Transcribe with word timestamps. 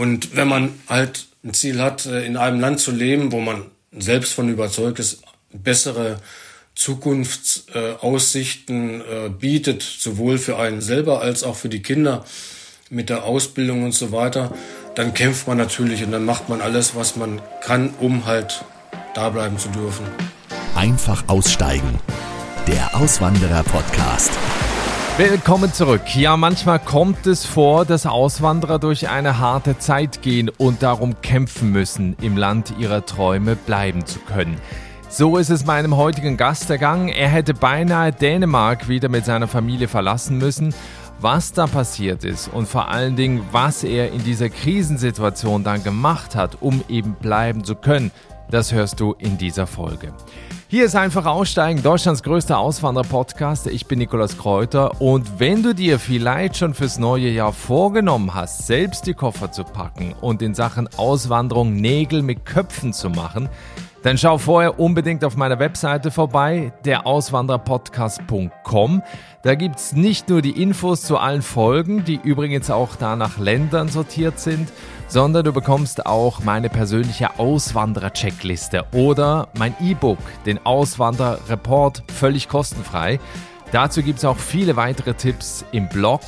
Und 0.00 0.34
wenn 0.34 0.48
man 0.48 0.72
halt 0.88 1.28
ein 1.44 1.52
Ziel 1.52 1.82
hat, 1.82 2.06
äh, 2.06 2.24
in 2.24 2.38
einem 2.38 2.58
Land 2.58 2.80
zu 2.80 2.90
leben, 2.90 3.32
wo 3.32 3.40
man 3.40 3.66
selbst 3.92 4.32
von 4.32 4.48
überzeugt 4.48 4.98
ist, 4.98 5.20
bessere 5.52 6.22
Zukunftsaussichten 6.74 9.02
äh, 9.02 9.28
bietet, 9.28 9.82
sowohl 9.82 10.38
für 10.38 10.58
einen 10.58 10.80
selber 10.80 11.20
als 11.20 11.44
auch 11.44 11.56
für 11.56 11.68
die 11.68 11.82
Kinder 11.82 12.24
mit 12.88 13.10
der 13.10 13.24
Ausbildung 13.24 13.84
und 13.84 13.92
so 13.92 14.10
weiter, 14.10 14.54
dann 14.94 15.12
kämpft 15.12 15.46
man 15.46 15.58
natürlich 15.58 16.02
und 16.02 16.12
dann 16.12 16.24
macht 16.24 16.48
man 16.48 16.62
alles, 16.62 16.94
was 16.94 17.16
man 17.16 17.42
kann, 17.60 17.92
um 18.00 18.24
halt 18.24 18.64
da 19.14 19.28
bleiben 19.28 19.58
zu 19.58 19.68
dürfen. 19.68 20.06
Einfach 20.74 21.24
aussteigen. 21.28 22.00
Der 22.66 22.96
Auswanderer-Podcast. 22.96 24.30
Willkommen 25.16 25.72
zurück. 25.72 26.14
Ja, 26.14 26.36
manchmal 26.36 26.78
kommt 26.78 27.26
es 27.26 27.44
vor, 27.44 27.84
dass 27.84 28.06
Auswanderer 28.06 28.78
durch 28.78 29.08
eine 29.08 29.38
harte 29.38 29.78
Zeit 29.78 30.22
gehen 30.22 30.48
und 30.48 30.82
darum 30.82 31.20
kämpfen 31.20 31.72
müssen, 31.72 32.16
im 32.22 32.36
Land 32.36 32.74
ihrer 32.78 33.04
Träume 33.04 33.54
bleiben 33.54 34.06
zu 34.06 34.18
können. 34.20 34.56
So 35.10 35.36
ist 35.36 35.50
es 35.50 35.66
meinem 35.66 35.96
heutigen 35.96 36.36
Gast 36.36 36.70
ergangen. 36.70 37.08
Er 37.08 37.28
hätte 37.28 37.52
beinahe 37.52 38.12
Dänemark 38.12 38.88
wieder 38.88 39.08
mit 39.08 39.24
seiner 39.24 39.48
Familie 39.48 39.88
verlassen 39.88 40.38
müssen. 40.38 40.72
Was 41.20 41.52
da 41.52 41.66
passiert 41.66 42.24
ist 42.24 42.48
und 42.48 42.66
vor 42.66 42.88
allen 42.88 43.14
Dingen, 43.14 43.42
was 43.52 43.84
er 43.84 44.10
in 44.12 44.24
dieser 44.24 44.48
Krisensituation 44.48 45.64
dann 45.64 45.84
gemacht 45.84 46.34
hat, 46.34 46.62
um 46.62 46.82
eben 46.88 47.12
bleiben 47.12 47.62
zu 47.62 47.74
können, 47.74 48.10
das 48.50 48.72
hörst 48.72 49.00
du 49.00 49.14
in 49.18 49.38
dieser 49.38 49.66
Folge. 49.66 50.12
Hier 50.68 50.84
ist 50.84 50.94
einfach 50.94 51.26
Aussteigen, 51.26 51.82
Deutschlands 51.82 52.22
größter 52.22 52.58
Auswanderer-Podcast. 52.58 53.66
Ich 53.66 53.86
bin 53.86 53.98
Nikolaus 53.98 54.38
Kräuter 54.38 55.00
und 55.00 55.40
wenn 55.40 55.62
du 55.62 55.74
dir 55.74 55.98
vielleicht 55.98 56.56
schon 56.56 56.74
fürs 56.74 56.98
neue 56.98 57.28
Jahr 57.28 57.52
vorgenommen 57.52 58.34
hast, 58.34 58.66
selbst 58.66 59.06
die 59.06 59.14
Koffer 59.14 59.50
zu 59.50 59.64
packen 59.64 60.14
und 60.20 60.42
in 60.42 60.54
Sachen 60.54 60.88
Auswanderung 60.96 61.74
Nägel 61.74 62.22
mit 62.22 62.46
Köpfen 62.46 62.92
zu 62.92 63.10
machen, 63.10 63.48
dann 64.02 64.16
schau 64.16 64.38
vorher 64.38 64.80
unbedingt 64.80 65.22
auf 65.24 65.36
meiner 65.36 65.58
Webseite 65.58 66.10
vorbei, 66.10 66.72
derauswandererpodcast.com. 66.86 69.02
Da 69.42 69.54
gibt's 69.54 69.92
nicht 69.92 70.30
nur 70.30 70.40
die 70.42 70.62
Infos 70.62 71.02
zu 71.02 71.18
allen 71.18 71.42
Folgen, 71.42 72.04
die 72.04 72.20
übrigens 72.22 72.70
auch 72.70 72.94
da 72.96 73.16
nach 73.16 73.38
Ländern 73.38 73.88
sortiert 73.88 74.38
sind, 74.38 74.70
sondern 75.08 75.44
du 75.44 75.52
bekommst 75.52 76.06
auch 76.06 76.44
meine 76.44 76.70
persönliche 76.70 77.38
Auswanderer-Checkliste 77.38 78.86
oder 78.92 79.48
mein 79.58 79.74
E-Book, 79.80 80.18
den 80.46 80.64
Auswanderer-Report, 80.64 82.04
völlig 82.12 82.48
kostenfrei. 82.48 83.20
Dazu 83.72 84.02
gibt 84.02 84.18
es 84.18 84.24
auch 84.24 84.38
viele 84.38 84.76
weitere 84.76 85.14
Tipps 85.14 85.64
im 85.72 85.88
Blog. 85.88 86.20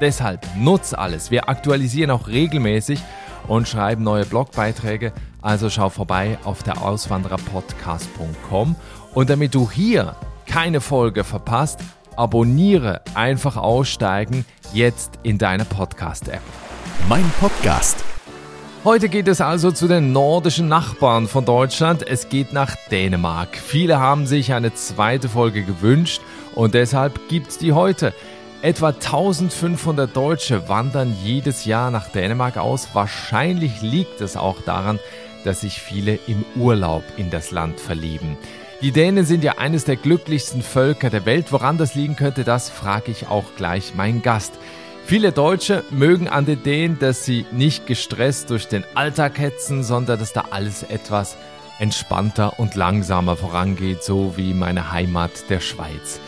Deshalb 0.00 0.46
nutz 0.56 0.94
alles. 0.94 1.30
Wir 1.30 1.48
aktualisieren 1.48 2.10
auch 2.10 2.26
regelmäßig 2.28 3.00
und 3.48 3.68
schreiben 3.68 4.02
neue 4.02 4.26
Blogbeiträge. 4.26 5.12
Also 5.46 5.70
schau 5.70 5.90
vorbei 5.90 6.38
auf 6.42 6.64
der 6.64 6.82
Auswandererpodcast.com. 6.82 8.74
Und 9.14 9.30
damit 9.30 9.54
du 9.54 9.70
hier 9.70 10.16
keine 10.44 10.80
Folge 10.80 11.22
verpasst, 11.22 11.78
abonniere 12.16 13.02
einfach 13.14 13.56
aussteigen 13.56 14.44
jetzt 14.72 15.12
in 15.22 15.38
deiner 15.38 15.64
Podcast-App. 15.64 16.42
Mein 17.08 17.30
Podcast 17.38 18.04
Heute 18.82 19.08
geht 19.08 19.28
es 19.28 19.40
also 19.40 19.70
zu 19.70 19.86
den 19.86 20.12
nordischen 20.12 20.66
Nachbarn 20.66 21.28
von 21.28 21.44
Deutschland. 21.44 22.04
Es 22.04 22.28
geht 22.28 22.52
nach 22.52 22.74
Dänemark. 22.90 23.56
Viele 23.56 24.00
haben 24.00 24.26
sich 24.26 24.52
eine 24.52 24.74
zweite 24.74 25.28
Folge 25.28 25.62
gewünscht 25.62 26.20
und 26.56 26.74
deshalb 26.74 27.28
gibt 27.28 27.50
es 27.50 27.58
die 27.58 27.72
heute. 27.72 28.12
Etwa 28.62 28.88
1500 28.88 30.16
Deutsche 30.16 30.68
wandern 30.68 31.14
jedes 31.22 31.66
Jahr 31.66 31.90
nach 31.90 32.08
Dänemark 32.08 32.56
aus. 32.56 32.88
Wahrscheinlich 32.94 33.82
liegt 33.82 34.20
es 34.20 34.36
auch 34.36 34.60
daran, 34.64 34.98
dass 35.46 35.62
sich 35.62 35.80
viele 35.80 36.18
im 36.26 36.44
Urlaub 36.56 37.04
in 37.16 37.30
das 37.30 37.50
Land 37.50 37.80
verlieben. 37.80 38.36
Die 38.82 38.92
Dänen 38.92 39.24
sind 39.24 39.42
ja 39.42 39.56
eines 39.56 39.84
der 39.84 39.96
glücklichsten 39.96 40.60
Völker 40.60 41.08
der 41.08 41.24
Welt. 41.24 41.50
Woran 41.50 41.78
das 41.78 41.94
liegen 41.94 42.14
könnte, 42.14 42.44
das 42.44 42.68
frage 42.68 43.10
ich 43.10 43.28
auch 43.28 43.44
gleich 43.56 43.94
meinen 43.94 44.20
Gast. 44.20 44.52
Viele 45.06 45.32
Deutsche 45.32 45.84
mögen 45.90 46.28
an 46.28 46.44
den 46.44 46.62
Dänen, 46.62 46.98
dass 46.98 47.24
sie 47.24 47.46
nicht 47.52 47.86
gestresst 47.86 48.50
durch 48.50 48.68
den 48.68 48.84
Alltag 48.94 49.38
hetzen, 49.38 49.82
sondern 49.82 50.18
dass 50.18 50.32
da 50.32 50.46
alles 50.50 50.82
etwas 50.82 51.36
entspannter 51.78 52.58
und 52.58 52.74
langsamer 52.74 53.36
vorangeht, 53.36 54.02
so 54.02 54.36
wie 54.36 54.52
meine 54.52 54.92
Heimat 54.92 55.48
der 55.48 55.60
Schweiz. 55.60 56.20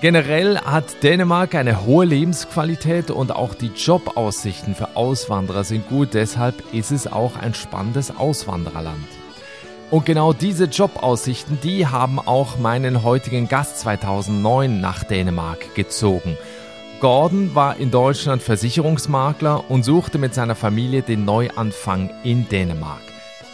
Generell 0.00 0.58
hat 0.58 1.02
Dänemark 1.02 1.54
eine 1.54 1.84
hohe 1.84 2.04
Lebensqualität 2.04 3.10
und 3.10 3.32
auch 3.32 3.54
die 3.54 3.72
Jobaussichten 3.74 4.74
für 4.74 4.96
Auswanderer 4.96 5.64
sind 5.64 5.88
gut, 5.88 6.14
deshalb 6.14 6.62
ist 6.72 6.92
es 6.92 7.06
auch 7.06 7.36
ein 7.36 7.54
spannendes 7.54 8.16
Auswandererland. 8.16 9.08
Und 9.90 10.06
genau 10.06 10.32
diese 10.32 10.66
Jobaussichten, 10.66 11.58
die 11.62 11.86
haben 11.86 12.20
auch 12.20 12.58
meinen 12.58 13.02
heutigen 13.02 13.48
Gast 13.48 13.80
2009 13.80 14.80
nach 14.80 15.04
Dänemark 15.04 15.74
gezogen– 15.74 16.36
Gordon 17.00 17.54
war 17.54 17.76
in 17.76 17.92
Deutschland 17.92 18.42
Versicherungsmakler 18.42 19.70
und 19.70 19.84
suchte 19.84 20.18
mit 20.18 20.34
seiner 20.34 20.56
Familie 20.56 21.02
den 21.02 21.24
Neuanfang 21.24 22.10
in 22.24 22.48
Dänemark. 22.48 23.02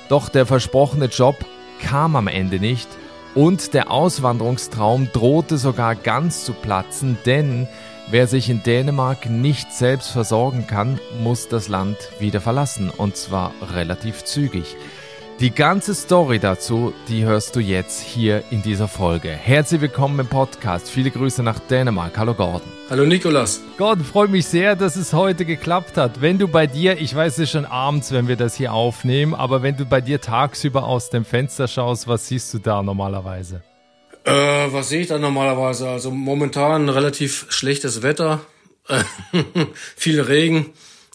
Doch 0.09 0.31
der 0.31 0.47
versprochene 0.47 1.07
Job 1.07 1.37
kam 1.83 2.17
am 2.17 2.27
Ende 2.27 2.59
nicht 2.59 2.89
und 3.35 3.75
der 3.75 3.91
Auswanderungstraum 3.91 5.09
drohte 5.13 5.59
sogar 5.59 5.95
ganz 5.95 6.45
zu 6.45 6.53
platzen, 6.53 7.19
denn 7.27 7.67
wer 8.09 8.27
sich 8.27 8.49
in 8.49 8.63
Dänemark 8.63 9.29
nicht 9.29 9.73
selbst 9.73 10.11
versorgen 10.11 10.67
kann, 10.67 11.01
muss 11.23 11.49
das 11.49 11.69
Land 11.69 11.97
wieder 12.21 12.41
verlassen 12.41 12.91
und 12.91 13.17
zwar 13.17 13.53
relativ 13.73 14.25
zügig. 14.25 14.77
Die 15.41 15.51
ganze 15.51 15.97
Story 15.97 16.39
dazu, 16.39 16.95
die 17.09 17.25
hörst 17.25 17.57
du 17.57 17.61
jetzt 17.61 18.01
hier 18.01 18.45
in 18.53 18.63
dieser 18.63 18.87
Folge. 18.87 19.31
Herzlich 19.31 19.81
willkommen 19.81 20.21
im 20.21 20.29
Podcast. 20.29 20.89
Viele 20.89 21.11
Grüße 21.11 21.43
nach 21.43 21.59
Dänemark. 21.59 22.17
Hallo 22.17 22.35
Gordon. 22.35 22.63
Hallo 22.89 23.05
Nikolas. 23.05 23.61
Gordon, 23.77 24.05
freut 24.05 24.31
mich 24.31 24.47
sehr, 24.47 24.77
dass 24.77 24.95
es 24.95 25.13
heute 25.13 25.45
geklappt 25.45 25.97
hat. 25.97 26.21
Wenn 26.21 26.39
du 26.39 26.47
bei 26.47 26.69
dir, 26.69 27.01
ich 27.01 27.13
weiß 27.17 27.33
es 27.33 27.39
ist 27.41 27.51
schon 27.51 27.67
abends, 27.67 28.13
wenn 28.13 28.29
wir 28.29 28.37
das 28.37 28.55
hier 28.55 28.73
aufnehmen, 28.73 29.35
aber 29.35 29.61
wenn 29.63 29.77
du 29.77 29.85
bei 29.85 30.01
dir 30.01 30.21
tagsüber 30.21 30.85
aus 30.85 31.11
dem 31.11 31.25
Fenster 31.25 31.67
schaust, 31.67 32.07
was 32.07 32.29
siehst 32.29 32.55
du 32.55 32.59
da 32.61 32.81
normalerweise? 32.85 33.61
Äh, 34.23 34.33
was 34.33 34.89
sehe 34.89 35.01
ich 35.01 35.09
da 35.09 35.19
normalerweise? 35.19 35.89
Also 35.89 36.13
momentan 36.13 36.89
relativ 36.89 37.47
schlechtes 37.49 38.03
Wetter, 38.03 38.41
viel 39.97 40.21
Regen, 40.21 40.67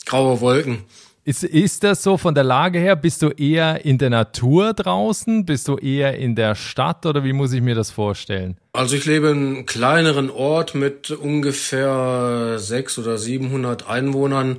graue 0.06 0.41
Wolken. 0.41 0.84
Ist, 1.29 1.44
ist 1.44 1.84
das 1.84 2.01
so 2.01 2.17
von 2.17 2.34
der 2.34 2.44
Lage 2.44 2.79
her? 2.79 2.95
Bist 2.95 3.22
du 3.22 3.29
eher 3.29 3.85
in 3.85 4.00
der 4.00 4.09
Natur 4.09 4.73
draußen? 4.73 5.45
Bist 5.45 5.67
du 5.67 5.78
eher 5.78 6.17
in 6.17 6.34
der 6.34 6.56
Stadt 6.56 7.06
oder 7.06 7.23
wie 7.23 7.34
muss 7.34 7.53
ich 7.53 7.62
mir 7.62 7.75
das 7.75 7.91
vorstellen? 7.91 8.57
Also 8.73 8.95
ich 8.95 9.06
lebe 9.06 9.28
in 9.28 9.38
einem 9.38 9.66
kleineren 9.67 10.31
Ort 10.31 10.73
mit 10.73 11.12
ungefähr 11.12 12.56
sechs 12.57 12.97
oder 12.97 13.19
700 13.19 13.88
Einwohnern. 13.88 14.57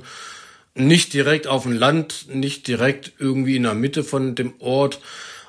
Nicht 0.73 1.11
direkt 1.13 1.45
auf 1.45 1.63
dem 1.63 1.73
Land, 1.73 2.27
nicht 2.33 2.69
direkt 2.69 3.11
irgendwie 3.19 3.57
in 3.57 3.63
der 3.63 3.73
Mitte 3.73 4.05
von 4.05 4.35
dem 4.35 4.53
Ort, 4.59 5.01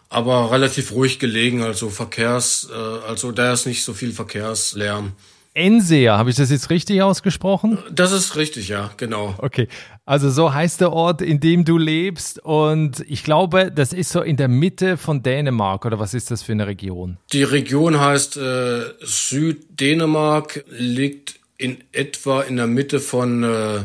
aber 0.08 0.50
relativ 0.50 0.90
ruhig 0.90 1.20
gelegen, 1.20 1.62
also 1.62 1.88
Verkehrs, 1.88 2.68
äh, 2.68 3.08
also 3.08 3.30
da 3.30 3.52
ist 3.52 3.66
nicht 3.66 3.84
so 3.84 3.94
viel 3.94 4.10
Verkehrslärm. 4.10 5.12
Ensea, 5.54 6.16
habe 6.16 6.30
ich 6.30 6.36
das 6.36 6.50
jetzt 6.50 6.70
richtig 6.70 7.02
ausgesprochen? 7.02 7.78
Das 7.90 8.12
ist 8.12 8.36
richtig, 8.36 8.68
ja, 8.68 8.90
genau. 8.96 9.34
Okay, 9.38 9.68
also 10.06 10.30
so 10.30 10.54
heißt 10.54 10.80
der 10.80 10.92
Ort, 10.92 11.20
in 11.20 11.40
dem 11.40 11.64
du 11.64 11.76
lebst 11.76 12.38
und 12.38 13.04
ich 13.06 13.22
glaube, 13.22 13.70
das 13.70 13.92
ist 13.92 14.10
so 14.10 14.22
in 14.22 14.38
der 14.38 14.48
Mitte 14.48 14.96
von 14.96 15.22
Dänemark 15.22 15.84
oder 15.84 15.98
was 15.98 16.14
ist 16.14 16.30
das 16.30 16.42
für 16.42 16.52
eine 16.52 16.66
Region? 16.66 17.18
Die 17.32 17.42
Region 17.42 18.00
heißt 18.00 18.38
äh, 18.38 18.84
Süddänemark, 19.00 20.64
liegt 20.70 21.34
in 21.58 21.78
etwa 21.92 22.42
in 22.42 22.56
der 22.56 22.66
Mitte 22.66 22.98
von 22.98 23.44
äh, 23.44 23.84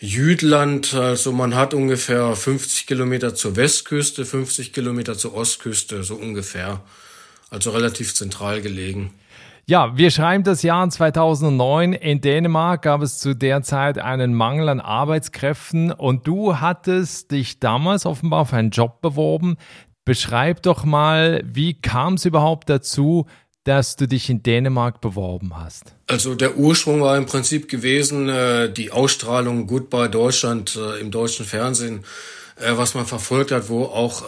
Jütland, 0.00 0.94
also 0.94 1.30
man 1.30 1.54
hat 1.54 1.74
ungefähr 1.74 2.34
50 2.34 2.86
Kilometer 2.86 3.34
zur 3.34 3.56
Westküste, 3.56 4.24
50 4.24 4.72
Kilometer 4.72 5.18
zur 5.18 5.34
Ostküste, 5.34 6.02
so 6.02 6.14
ungefähr. 6.14 6.80
Also 7.50 7.70
relativ 7.70 8.14
zentral 8.14 8.62
gelegen. 8.62 9.12
Ja, 9.70 9.96
wir 9.96 10.10
schreiben 10.10 10.42
das 10.42 10.64
Jahr 10.64 10.90
2009. 10.90 11.92
In 11.92 12.20
Dänemark 12.20 12.82
gab 12.82 13.02
es 13.02 13.20
zu 13.20 13.36
der 13.36 13.62
Zeit 13.62 13.98
einen 13.98 14.34
Mangel 14.34 14.68
an 14.68 14.80
Arbeitskräften 14.80 15.92
und 15.92 16.26
du 16.26 16.58
hattest 16.58 17.30
dich 17.30 17.60
damals 17.60 18.04
offenbar 18.04 18.40
auf 18.40 18.52
einen 18.52 18.70
Job 18.70 19.00
beworben. 19.00 19.58
Beschreib 20.04 20.64
doch 20.64 20.82
mal, 20.82 21.44
wie 21.44 21.80
kam 21.80 22.14
es 22.14 22.24
überhaupt 22.24 22.68
dazu, 22.68 23.26
dass 23.62 23.94
du 23.94 24.08
dich 24.08 24.28
in 24.28 24.42
Dänemark 24.42 25.00
beworben 25.00 25.56
hast? 25.56 25.94
Also 26.08 26.34
der 26.34 26.56
Ursprung 26.56 27.02
war 27.02 27.16
im 27.16 27.26
Prinzip 27.26 27.68
gewesen, 27.68 28.28
äh, 28.28 28.72
die 28.72 28.90
Ausstrahlung 28.90 29.68
Goodbye 29.68 30.10
Deutschland 30.10 30.74
äh, 30.74 30.98
im 30.98 31.12
deutschen 31.12 31.46
Fernsehen, 31.46 32.00
äh, 32.56 32.72
was 32.74 32.96
man 32.96 33.06
verfolgt 33.06 33.52
hat, 33.52 33.68
wo 33.68 33.84
auch 33.84 34.24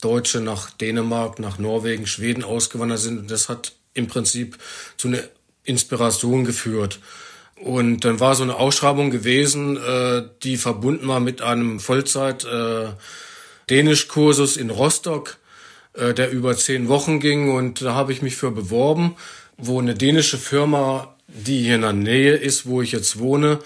Deutsche 0.00 0.40
nach 0.40 0.70
Dänemark, 0.70 1.40
nach 1.40 1.58
Norwegen, 1.58 2.06
Schweden 2.06 2.44
ausgewandert 2.44 3.00
sind. 3.00 3.28
Das 3.28 3.48
hat 3.48 3.72
im 3.94 4.08
Prinzip 4.08 4.58
zu 4.96 5.08
einer 5.08 5.20
Inspiration 5.64 6.44
geführt. 6.44 7.00
Und 7.56 8.04
dann 8.04 8.20
war 8.20 8.34
so 8.34 8.42
eine 8.42 8.56
Ausschreibung 8.56 9.10
gewesen, 9.10 9.76
äh, 9.76 10.24
die 10.42 10.56
verbunden 10.56 11.08
war 11.08 11.20
mit 11.20 11.40
einem 11.40 11.80
Vollzeit 11.80 12.44
äh, 12.44 12.88
Dänischkursus 13.70 14.56
in 14.56 14.70
Rostock, 14.70 15.38
äh, 15.94 16.12
der 16.12 16.30
über 16.30 16.56
zehn 16.56 16.88
Wochen 16.88 17.20
ging. 17.20 17.54
Und 17.54 17.80
da 17.80 17.94
habe 17.94 18.12
ich 18.12 18.22
mich 18.22 18.36
für 18.36 18.50
beworben, 18.50 19.16
wo 19.56 19.80
eine 19.80 19.94
dänische 19.94 20.36
Firma, 20.36 21.16
die 21.28 21.62
hier 21.62 21.76
in 21.76 21.82
der 21.82 21.92
Nähe 21.92 22.34
ist, 22.34 22.66
wo 22.66 22.82
ich 22.82 22.92
jetzt 22.92 23.18
wohne, 23.18 23.60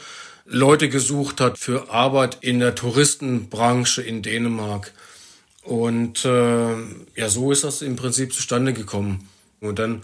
Leute 0.44 0.88
gesucht 0.88 1.40
hat 1.40 1.58
für 1.58 1.90
Arbeit 1.90 2.38
in 2.40 2.60
der 2.60 2.74
Touristenbranche 2.74 4.02
in 4.02 4.22
Dänemark. 4.22 4.92
Und 5.62 6.24
äh, 6.24 6.74
ja, 7.16 7.28
so 7.28 7.52
ist 7.52 7.64
das 7.64 7.82
im 7.82 7.96
Prinzip 7.96 8.32
zustande 8.32 8.72
gekommen. 8.72 9.28
Und 9.60 9.78
dann 9.78 10.02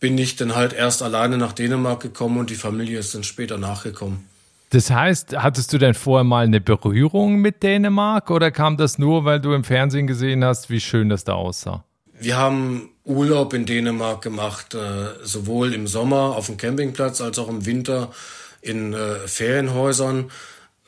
bin 0.00 0.18
ich 0.18 0.36
dann 0.36 0.54
halt 0.54 0.72
erst 0.72 1.02
alleine 1.02 1.38
nach 1.38 1.52
Dänemark 1.52 2.00
gekommen 2.00 2.38
und 2.38 2.50
die 2.50 2.56
Familie 2.56 2.98
ist 2.98 3.14
dann 3.14 3.22
später 3.22 3.56
nachgekommen. 3.56 4.26
Das 4.70 4.90
heißt, 4.90 5.36
hattest 5.36 5.72
du 5.72 5.78
denn 5.78 5.94
vorher 5.94 6.24
mal 6.24 6.44
eine 6.44 6.60
Berührung 6.60 7.36
mit 7.36 7.62
Dänemark 7.62 8.30
oder 8.30 8.50
kam 8.50 8.76
das 8.78 8.98
nur, 8.98 9.24
weil 9.24 9.38
du 9.38 9.52
im 9.52 9.64
Fernsehen 9.64 10.06
gesehen 10.06 10.44
hast, 10.44 10.70
wie 10.70 10.80
schön 10.80 11.10
das 11.10 11.24
da 11.24 11.34
aussah? 11.34 11.84
Wir 12.18 12.36
haben 12.36 12.88
Urlaub 13.04 13.52
in 13.52 13.66
Dänemark 13.66 14.22
gemacht, 14.22 14.74
äh, 14.74 15.08
sowohl 15.22 15.74
im 15.74 15.86
Sommer 15.86 16.36
auf 16.36 16.46
dem 16.46 16.56
Campingplatz 16.56 17.20
als 17.20 17.38
auch 17.38 17.48
im 17.48 17.66
Winter 17.66 18.12
in 18.60 18.92
äh, 18.94 19.16
Ferienhäusern 19.26 20.30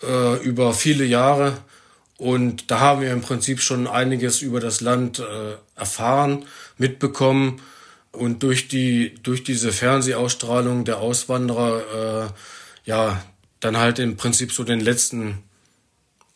äh, 0.03 0.43
über 0.43 0.73
viele 0.73 1.05
Jahre. 1.05 1.59
Und 2.17 2.71
da 2.71 2.81
haben 2.81 3.03
wir 3.03 3.13
im 3.13 3.21
Prinzip 3.21 3.61
schon 3.61 3.87
einiges 3.87 4.41
über 4.41 4.61
das 4.61 4.81
Land 4.81 5.21
erfahren, 5.75 6.45
mitbekommen. 6.79 7.61
Und 8.15 8.43
durch 8.43 8.69
die, 8.69 9.15
durch 9.23 9.45
diese 9.45 9.73
Fernsehausstrahlung 9.73 10.85
der 10.85 10.99
Auswanderer, 10.99 12.27
äh, 12.27 12.89
ja, 12.89 13.23
dann 13.61 13.77
halt 13.77 13.99
im 13.99 14.17
Prinzip 14.17 14.53
so 14.53 14.65
den 14.65 14.81
letzten 14.81 15.43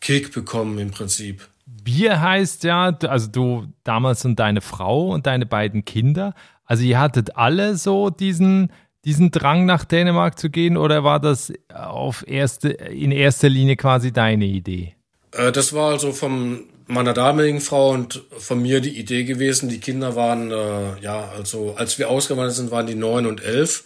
Kick 0.01 0.33
bekommen 0.33 0.79
im 0.79 0.91
Prinzip. 0.91 1.47
Bier 1.67 2.21
heißt 2.21 2.65
ja, 2.65 2.97
also 3.07 3.29
du 3.29 3.67
damals 3.85 4.25
und 4.25 4.39
deine 4.39 4.61
Frau 4.61 5.09
und 5.09 5.27
deine 5.27 5.47
beiden 5.47 5.85
Kinder, 5.85 6.35
also 6.65 6.85
ihr 6.85 6.99
hattet 6.99 7.37
alle 7.37 7.77
so 7.77 8.11
diesen, 8.11 8.71
diesen 9.05 9.31
Drang 9.31 9.67
nach 9.67 9.85
Dänemark 9.85 10.39
zu 10.39 10.51
gehen 10.51 10.77
oder 10.77 11.05
war 11.05 11.21
das 11.21 11.53
auf 11.73 12.27
erste, 12.27 12.69
in 12.69 13.11
erster 13.11 13.49
Linie 13.49 13.77
quasi 13.77 14.13
deine 14.13 14.45
Idee? 14.45 14.95
Äh, 15.33 15.53
das 15.53 15.73
war 15.73 15.91
also 15.93 16.13
von 16.13 16.65
meiner 16.89 17.13
damaligen 17.13 17.61
Frau 17.61 17.91
und 17.91 18.23
von 18.39 18.61
mir 18.61 18.81
die 18.81 18.99
Idee 18.99 19.25
gewesen. 19.25 19.69
Die 19.69 19.79
Kinder 19.79 20.17
waren, 20.17 20.51
äh, 20.51 20.99
ja, 21.01 21.31
also 21.37 21.75
als 21.77 21.99
wir 21.99 22.09
ausgewandert 22.09 22.57
sind, 22.57 22.71
waren 22.71 22.87
die 22.87 22.95
neun 22.95 23.27
und 23.27 23.43
elf. 23.43 23.85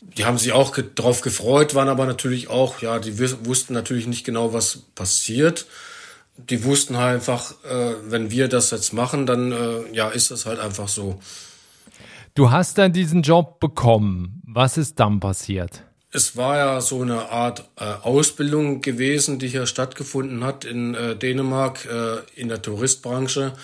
Die 0.00 0.24
haben 0.24 0.38
sich 0.38 0.52
auch 0.52 0.72
ge 0.72 0.84
drauf 0.94 1.20
gefreut, 1.20 1.74
waren 1.74 1.88
aber 1.88 2.06
natürlich 2.06 2.48
auch, 2.48 2.80
ja, 2.82 2.98
die 2.98 3.18
wussten 3.46 3.74
natürlich 3.74 4.06
nicht 4.06 4.24
genau, 4.24 4.52
was 4.52 4.78
passiert. 4.94 5.66
Die 6.36 6.64
wussten 6.64 6.96
halt 6.96 7.14
einfach, 7.16 7.52
äh, 7.64 7.94
wenn 8.06 8.30
wir 8.30 8.48
das 8.48 8.70
jetzt 8.70 8.92
machen, 8.92 9.26
dann 9.26 9.52
äh, 9.52 9.92
ja, 9.92 10.08
ist 10.08 10.30
das 10.30 10.46
halt 10.46 10.58
einfach 10.58 10.88
so. 10.88 11.20
Du 12.34 12.50
hast 12.50 12.78
dann 12.78 12.94
diesen 12.94 13.22
Job 13.22 13.60
bekommen. 13.60 14.42
Was 14.46 14.78
ist 14.78 14.98
dann 14.98 15.20
passiert? 15.20 15.84
Es 16.14 16.36
war 16.36 16.58
ja 16.58 16.80
so 16.82 17.00
eine 17.00 17.30
Art 17.30 17.64
äh, 17.76 17.84
Ausbildung 17.84 18.82
gewesen, 18.82 19.38
die 19.38 19.48
hier 19.48 19.64
stattgefunden 19.66 20.44
hat 20.44 20.66
in 20.66 20.94
äh, 20.94 21.16
Dänemark 21.16 21.86
äh, 21.86 22.18
in 22.38 22.48
der 22.48 22.60
Touristbranche. 22.60 23.54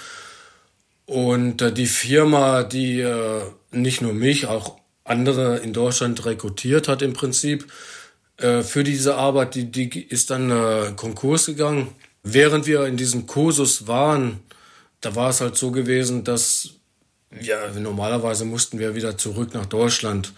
Und 1.05 1.61
äh, 1.61 1.73
die 1.73 1.87
Firma, 1.87 2.63
die 2.63 3.01
äh, 3.01 3.43
nicht 3.71 4.01
nur 4.01 4.15
mich, 4.15 4.47
auch 4.47 4.79
andere 5.05 5.59
in 5.59 5.75
Deutschland 5.75 6.25
rekrutiert 6.25 6.89
hat 6.89 7.03
im 7.03 7.13
Prinzip 7.13 7.71
äh, 8.39 8.63
für 8.63 8.83
diese 8.83 9.17
Arbeit, 9.17 9.55
die, 9.55 9.71
die 9.71 10.03
ist 10.03 10.31
dann 10.31 10.97
Konkurs 10.97 11.47
gegangen. 11.47 11.89
Während 12.23 12.67
wir 12.67 12.87
in 12.87 12.97
diesem 12.97 13.27
Kursus 13.27 13.87
waren, 13.87 14.41
da 15.03 15.15
war 15.15 15.31
es 15.31 15.43
halt 15.43 15.57
so 15.57 15.71
gewesen, 15.71 16.25
dass 16.25 16.71
ja, 17.41 17.57
normalerweise 17.79 18.47
mussten 18.47 18.79
wir 18.79 18.95
wieder 18.95 19.19
zurück 19.19 19.53
nach 19.53 19.67
Deutschland 19.67 20.33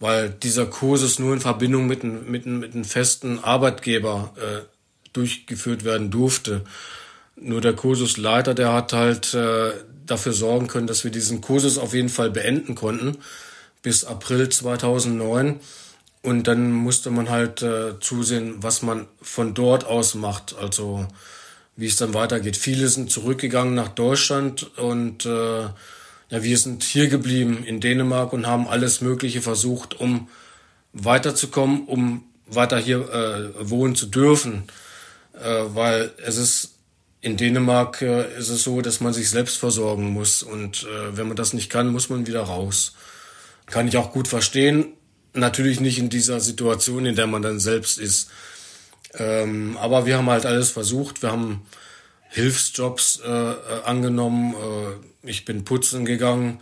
weil 0.00 0.30
dieser 0.30 0.66
Kursus 0.66 1.18
nur 1.18 1.34
in 1.34 1.40
Verbindung 1.40 1.86
mit, 1.86 2.04
mit, 2.04 2.46
mit 2.46 2.74
einem 2.74 2.84
festen 2.84 3.38
Arbeitgeber 3.38 4.34
äh, 4.36 4.60
durchgeführt 5.12 5.84
werden 5.84 6.10
durfte. 6.10 6.64
Nur 7.36 7.60
der 7.60 7.74
Kursusleiter, 7.74 8.54
der 8.54 8.72
hat 8.72 8.92
halt 8.92 9.34
äh, 9.34 9.72
dafür 10.06 10.32
sorgen 10.32 10.66
können, 10.66 10.86
dass 10.86 11.04
wir 11.04 11.10
diesen 11.10 11.40
Kursus 11.40 11.78
auf 11.78 11.94
jeden 11.94 12.08
Fall 12.08 12.30
beenden 12.30 12.74
konnten 12.74 13.18
bis 13.82 14.04
April 14.04 14.48
2009. 14.48 15.60
Und 16.22 16.48
dann 16.48 16.72
musste 16.72 17.10
man 17.10 17.28
halt 17.28 17.62
äh, 17.62 18.00
zusehen, 18.00 18.56
was 18.62 18.82
man 18.82 19.06
von 19.20 19.52
dort 19.52 19.84
aus 19.84 20.14
macht, 20.14 20.56
also 20.58 21.06
wie 21.76 21.86
es 21.86 21.96
dann 21.96 22.14
weitergeht. 22.14 22.56
Viele 22.56 22.88
sind 22.88 23.10
zurückgegangen 23.10 23.74
nach 23.74 23.88
Deutschland 23.88 24.76
und 24.78 25.26
äh, 25.26 25.66
ja, 26.34 26.42
wir 26.42 26.58
sind 26.58 26.82
hier 26.82 27.06
geblieben 27.06 27.62
in 27.64 27.78
Dänemark 27.78 28.32
und 28.32 28.48
haben 28.48 28.66
alles 28.66 29.00
Mögliche 29.00 29.40
versucht, 29.40 30.00
um 30.00 30.28
weiterzukommen, 30.92 31.86
um 31.86 32.24
weiter 32.48 32.76
hier 32.76 33.08
äh, 33.08 33.70
wohnen 33.70 33.94
zu 33.94 34.06
dürfen. 34.06 34.64
Äh, 35.34 35.62
weil 35.74 36.10
es 36.26 36.36
ist 36.36 36.74
in 37.20 37.36
Dänemark 37.36 38.02
äh, 38.02 38.36
ist 38.36 38.48
es 38.48 38.64
so, 38.64 38.80
dass 38.80 39.00
man 39.00 39.12
sich 39.12 39.30
selbst 39.30 39.58
versorgen 39.58 40.10
muss. 40.10 40.42
Und 40.42 40.82
äh, 40.82 41.16
wenn 41.16 41.28
man 41.28 41.36
das 41.36 41.52
nicht 41.52 41.70
kann, 41.70 41.92
muss 41.92 42.10
man 42.10 42.26
wieder 42.26 42.42
raus. 42.42 42.96
Kann 43.66 43.86
ich 43.86 43.96
auch 43.96 44.10
gut 44.10 44.26
verstehen. 44.26 44.86
Natürlich 45.34 45.78
nicht 45.78 46.00
in 46.00 46.08
dieser 46.08 46.40
Situation, 46.40 47.06
in 47.06 47.14
der 47.14 47.28
man 47.28 47.42
dann 47.42 47.60
selbst 47.60 47.96
ist. 47.96 48.28
Ähm, 49.14 49.76
aber 49.76 50.04
wir 50.04 50.18
haben 50.18 50.30
halt 50.30 50.46
alles 50.46 50.70
versucht. 50.70 51.22
Wir 51.22 51.30
haben 51.30 51.64
Hilfsjobs 52.34 53.20
äh, 53.24 53.30
äh, 53.30 53.54
angenommen. 53.84 54.54
Äh, 54.54 55.28
ich 55.30 55.44
bin 55.44 55.64
putzen 55.64 56.04
gegangen 56.04 56.60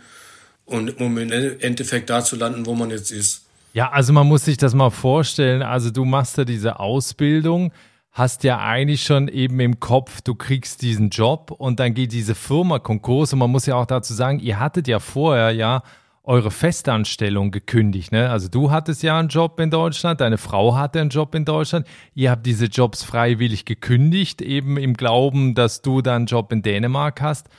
und 0.65 1.01
um 1.01 1.17
im 1.17 1.31
Endeffekt 1.31 2.09
da 2.09 2.23
zu 2.23 2.35
landen, 2.35 2.65
wo 2.65 2.75
man 2.75 2.91
jetzt 2.91 3.11
ist. 3.11 3.45
Ja, 3.73 3.89
also 3.89 4.13
man 4.13 4.27
muss 4.27 4.45
sich 4.45 4.57
das 4.57 4.75
mal 4.75 4.91
vorstellen. 4.91 5.63
Also 5.63 5.89
du 5.89 6.05
machst 6.05 6.37
ja 6.37 6.45
diese 6.45 6.79
Ausbildung, 6.79 7.73
hast 8.11 8.43
ja 8.43 8.59
eigentlich 8.59 9.03
schon 9.03 9.27
eben 9.27 9.59
im 9.59 9.79
Kopf, 9.79 10.21
du 10.21 10.35
kriegst 10.35 10.83
diesen 10.83 11.09
Job 11.09 11.49
und 11.49 11.79
dann 11.79 11.95
geht 11.95 12.11
diese 12.11 12.35
Firma 12.35 12.77
Konkurs 12.77 13.33
und 13.33 13.39
man 13.39 13.49
muss 13.49 13.65
ja 13.65 13.73
auch 13.75 13.87
dazu 13.87 14.13
sagen, 14.13 14.39
ihr 14.39 14.59
hattet 14.59 14.87
ja 14.87 14.99
vorher 14.99 15.51
ja 15.51 15.81
eure 16.23 16.51
Festanstellung 16.51 17.51
gekündigt. 17.51 18.11
Ne? 18.11 18.29
Also 18.29 18.47
du 18.47 18.71
hattest 18.71 19.03
ja 19.03 19.19
einen 19.19 19.27
Job 19.27 19.59
in 19.59 19.69
Deutschland, 19.69 20.21
deine 20.21 20.37
Frau 20.37 20.75
hatte 20.75 21.01
einen 21.01 21.09
Job 21.09 21.35
in 21.35 21.43
Deutschland. 21.43 21.85
Ihr 22.15 22.31
habt 22.31 22.45
diese 22.45 22.65
Jobs 22.65 23.03
freiwillig 23.03 23.65
gekündigt, 23.65 24.41
eben 24.41 24.77
im 24.77 24.95
Glauben, 24.95 25.53
dass 25.53 25.81
du 25.81 26.01
dann 26.01 26.15
einen 26.15 26.25
Job 26.27 26.51
in 26.53 26.61
Dänemark 26.61 27.21
hast. 27.21 27.49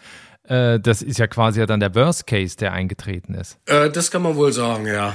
Äh, 0.44 0.80
das 0.80 1.02
ist 1.02 1.18
ja 1.18 1.26
quasi 1.26 1.60
ja 1.60 1.66
dann 1.66 1.80
der 1.80 1.94
Worst 1.94 2.26
Case, 2.26 2.56
der 2.56 2.72
eingetreten 2.72 3.34
ist. 3.34 3.58
Äh, 3.66 3.90
das 3.90 4.10
kann 4.10 4.22
man 4.22 4.34
wohl 4.36 4.52
sagen, 4.52 4.86
ja. 4.86 5.14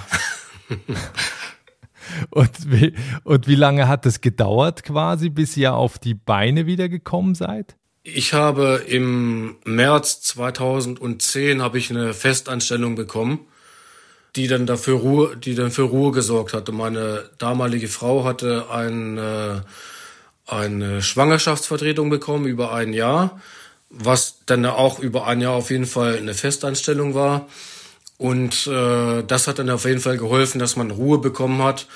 und, 2.29 2.71
wie, 2.71 2.93
und 3.23 3.47
wie 3.47 3.55
lange 3.55 3.87
hat 3.87 4.05
es 4.05 4.21
gedauert 4.21 4.83
quasi, 4.83 5.29
bis 5.29 5.57
ihr 5.57 5.73
auf 5.73 5.97
die 5.97 6.13
Beine 6.13 6.67
wieder 6.67 6.87
gekommen 6.87 7.33
seid? 7.33 7.78
Ich 8.13 8.33
habe 8.33 8.83
im 8.87 9.57
März 9.65 10.21
2010 10.21 11.61
habe 11.61 11.77
ich 11.77 11.89
eine 11.89 12.13
Festanstellung 12.13 12.95
bekommen, 12.95 13.39
die 14.35 14.47
dann 14.47 14.65
dafür 14.65 14.97
Ruhe, 14.97 15.37
die 15.37 15.55
dann 15.55 15.71
für 15.71 15.83
Ruhe 15.83 16.11
gesorgt 16.11 16.53
hatte. 16.53 16.71
Meine 16.71 17.29
damalige 17.37 17.87
Frau 17.87 18.23
hatte 18.23 18.69
ein, 18.71 19.17
äh, 19.17 19.61
eine 20.47 21.01
Schwangerschaftsvertretung 21.01 22.09
bekommen 22.09 22.45
über 22.45 22.73
ein 22.73 22.93
Jahr, 22.93 23.39
was 23.89 24.37
dann 24.45 24.65
auch 24.65 24.99
über 24.99 25.27
ein 25.27 25.41
Jahr 25.41 25.53
auf 25.53 25.69
jeden 25.69 25.85
Fall 25.85 26.17
eine 26.17 26.33
Festanstellung 26.33 27.13
war. 27.13 27.47
Und 28.17 28.67
äh, 28.67 29.23
das 29.23 29.47
hat 29.47 29.59
dann 29.59 29.69
auf 29.69 29.85
jeden 29.85 30.01
Fall 30.01 30.17
geholfen, 30.17 30.59
dass 30.59 30.75
man 30.75 30.91
Ruhe 30.91 31.19
bekommen 31.19 31.61
hat 31.63 31.87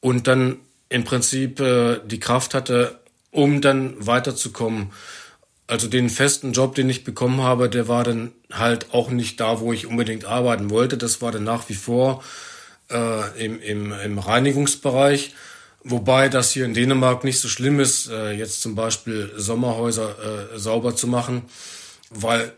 und 0.00 0.26
dann 0.26 0.58
im 0.88 1.04
Prinzip 1.04 1.60
äh, 1.60 2.00
die 2.04 2.20
Kraft 2.20 2.54
hatte, 2.54 2.98
um 3.30 3.60
dann 3.60 3.94
weiterzukommen. 4.04 4.90
Also 5.70 5.86
den 5.86 6.10
festen 6.10 6.50
Job, 6.50 6.74
den 6.74 6.90
ich 6.90 7.04
bekommen 7.04 7.42
habe, 7.42 7.68
der 7.68 7.86
war 7.86 8.02
dann 8.02 8.32
halt 8.52 8.92
auch 8.92 9.08
nicht 9.08 9.38
da, 9.38 9.60
wo 9.60 9.72
ich 9.72 9.86
unbedingt 9.86 10.24
arbeiten 10.24 10.68
wollte. 10.68 10.98
Das 10.98 11.22
war 11.22 11.30
dann 11.30 11.44
nach 11.44 11.68
wie 11.68 11.74
vor 11.74 12.24
äh, 12.90 13.44
im, 13.44 13.60
im, 13.60 13.92
im 13.92 14.18
Reinigungsbereich. 14.18 15.32
Wobei 15.84 16.28
das 16.28 16.50
hier 16.50 16.64
in 16.64 16.74
Dänemark 16.74 17.22
nicht 17.22 17.38
so 17.38 17.46
schlimm 17.46 17.78
ist, 17.78 18.10
äh, 18.10 18.32
jetzt 18.32 18.62
zum 18.62 18.74
Beispiel 18.74 19.30
Sommerhäuser 19.36 20.16
äh, 20.54 20.58
sauber 20.58 20.96
zu 20.96 21.06
machen, 21.06 21.42
weil 22.10 22.52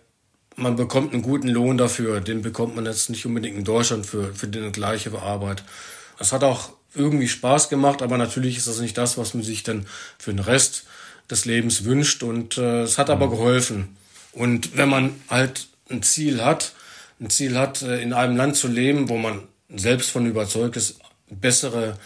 man 0.56 0.76
bekommt 0.76 1.12
einen 1.12 1.20
guten 1.20 1.48
Lohn 1.48 1.76
dafür. 1.76 2.22
Den 2.22 2.40
bekommt 2.40 2.76
man 2.76 2.86
jetzt 2.86 3.10
nicht 3.10 3.26
unbedingt 3.26 3.58
in 3.58 3.64
Deutschland 3.64 4.06
für, 4.06 4.32
für 4.32 4.48
die 4.48 4.72
gleiche 4.72 5.12
Arbeit. 5.20 5.64
Es 6.18 6.32
hat 6.32 6.44
auch 6.44 6.70
irgendwie 6.94 7.28
Spaß 7.28 7.68
gemacht, 7.68 8.00
aber 8.00 8.16
natürlich 8.16 8.56
ist 8.56 8.68
das 8.68 8.80
nicht 8.80 8.96
das, 8.96 9.18
was 9.18 9.34
man 9.34 9.42
sich 9.42 9.64
dann 9.64 9.84
für 10.18 10.32
den 10.32 10.40
Rest 10.40 10.86
des 11.32 11.44
Lebens 11.46 11.84
wünscht. 11.84 12.22
Und 12.22 12.58
äh, 12.58 12.82
es 12.82 12.98
hat 12.98 13.10
aber 13.10 13.26
mhm. 13.26 13.30
geholfen. 13.30 13.96
Und 14.32 14.76
wenn 14.76 14.88
man 14.88 15.14
halt 15.28 15.66
ein 15.90 16.04
Ziel 16.04 16.44
hat, 16.44 16.72
ein 17.20 17.30
Ziel 17.30 17.58
hat, 17.58 17.82
äh, 17.82 18.00
in 18.00 18.12
einem 18.12 18.36
Land 18.36 18.56
zu 18.56 18.68
leben, 18.68 19.08
wo 19.08 19.18
man 19.18 19.42
selbst 19.74 20.10
von 20.10 20.26
überzeugt 20.26 20.76
ist, 20.76 21.00
bessere 21.28 21.98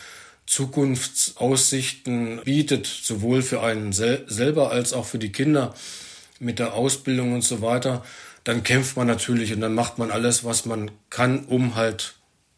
Zukunftsaussichten 0.46 2.40
bietet, 2.44 2.86
sowohl 2.86 3.42
für 3.42 3.62
einen 3.62 3.92
sel 3.92 4.24
selber 4.28 4.70
als 4.70 4.92
auch 4.92 5.04
für 5.04 5.18
die 5.18 5.32
Kinder 5.32 5.74
mit 6.38 6.58
der 6.58 6.74
Ausbildung 6.74 7.32
und 7.32 7.42
so 7.42 7.60
weiter, 7.62 8.04
dann 8.44 8.62
kämpft 8.62 8.96
man 8.96 9.08
natürlich 9.08 9.52
und 9.52 9.60
dann 9.60 9.74
macht 9.74 9.98
man 9.98 10.12
alles, 10.12 10.44
was 10.44 10.66
man 10.66 10.92
kann, 11.10 11.46
um 11.46 11.74
halt 11.74 12.14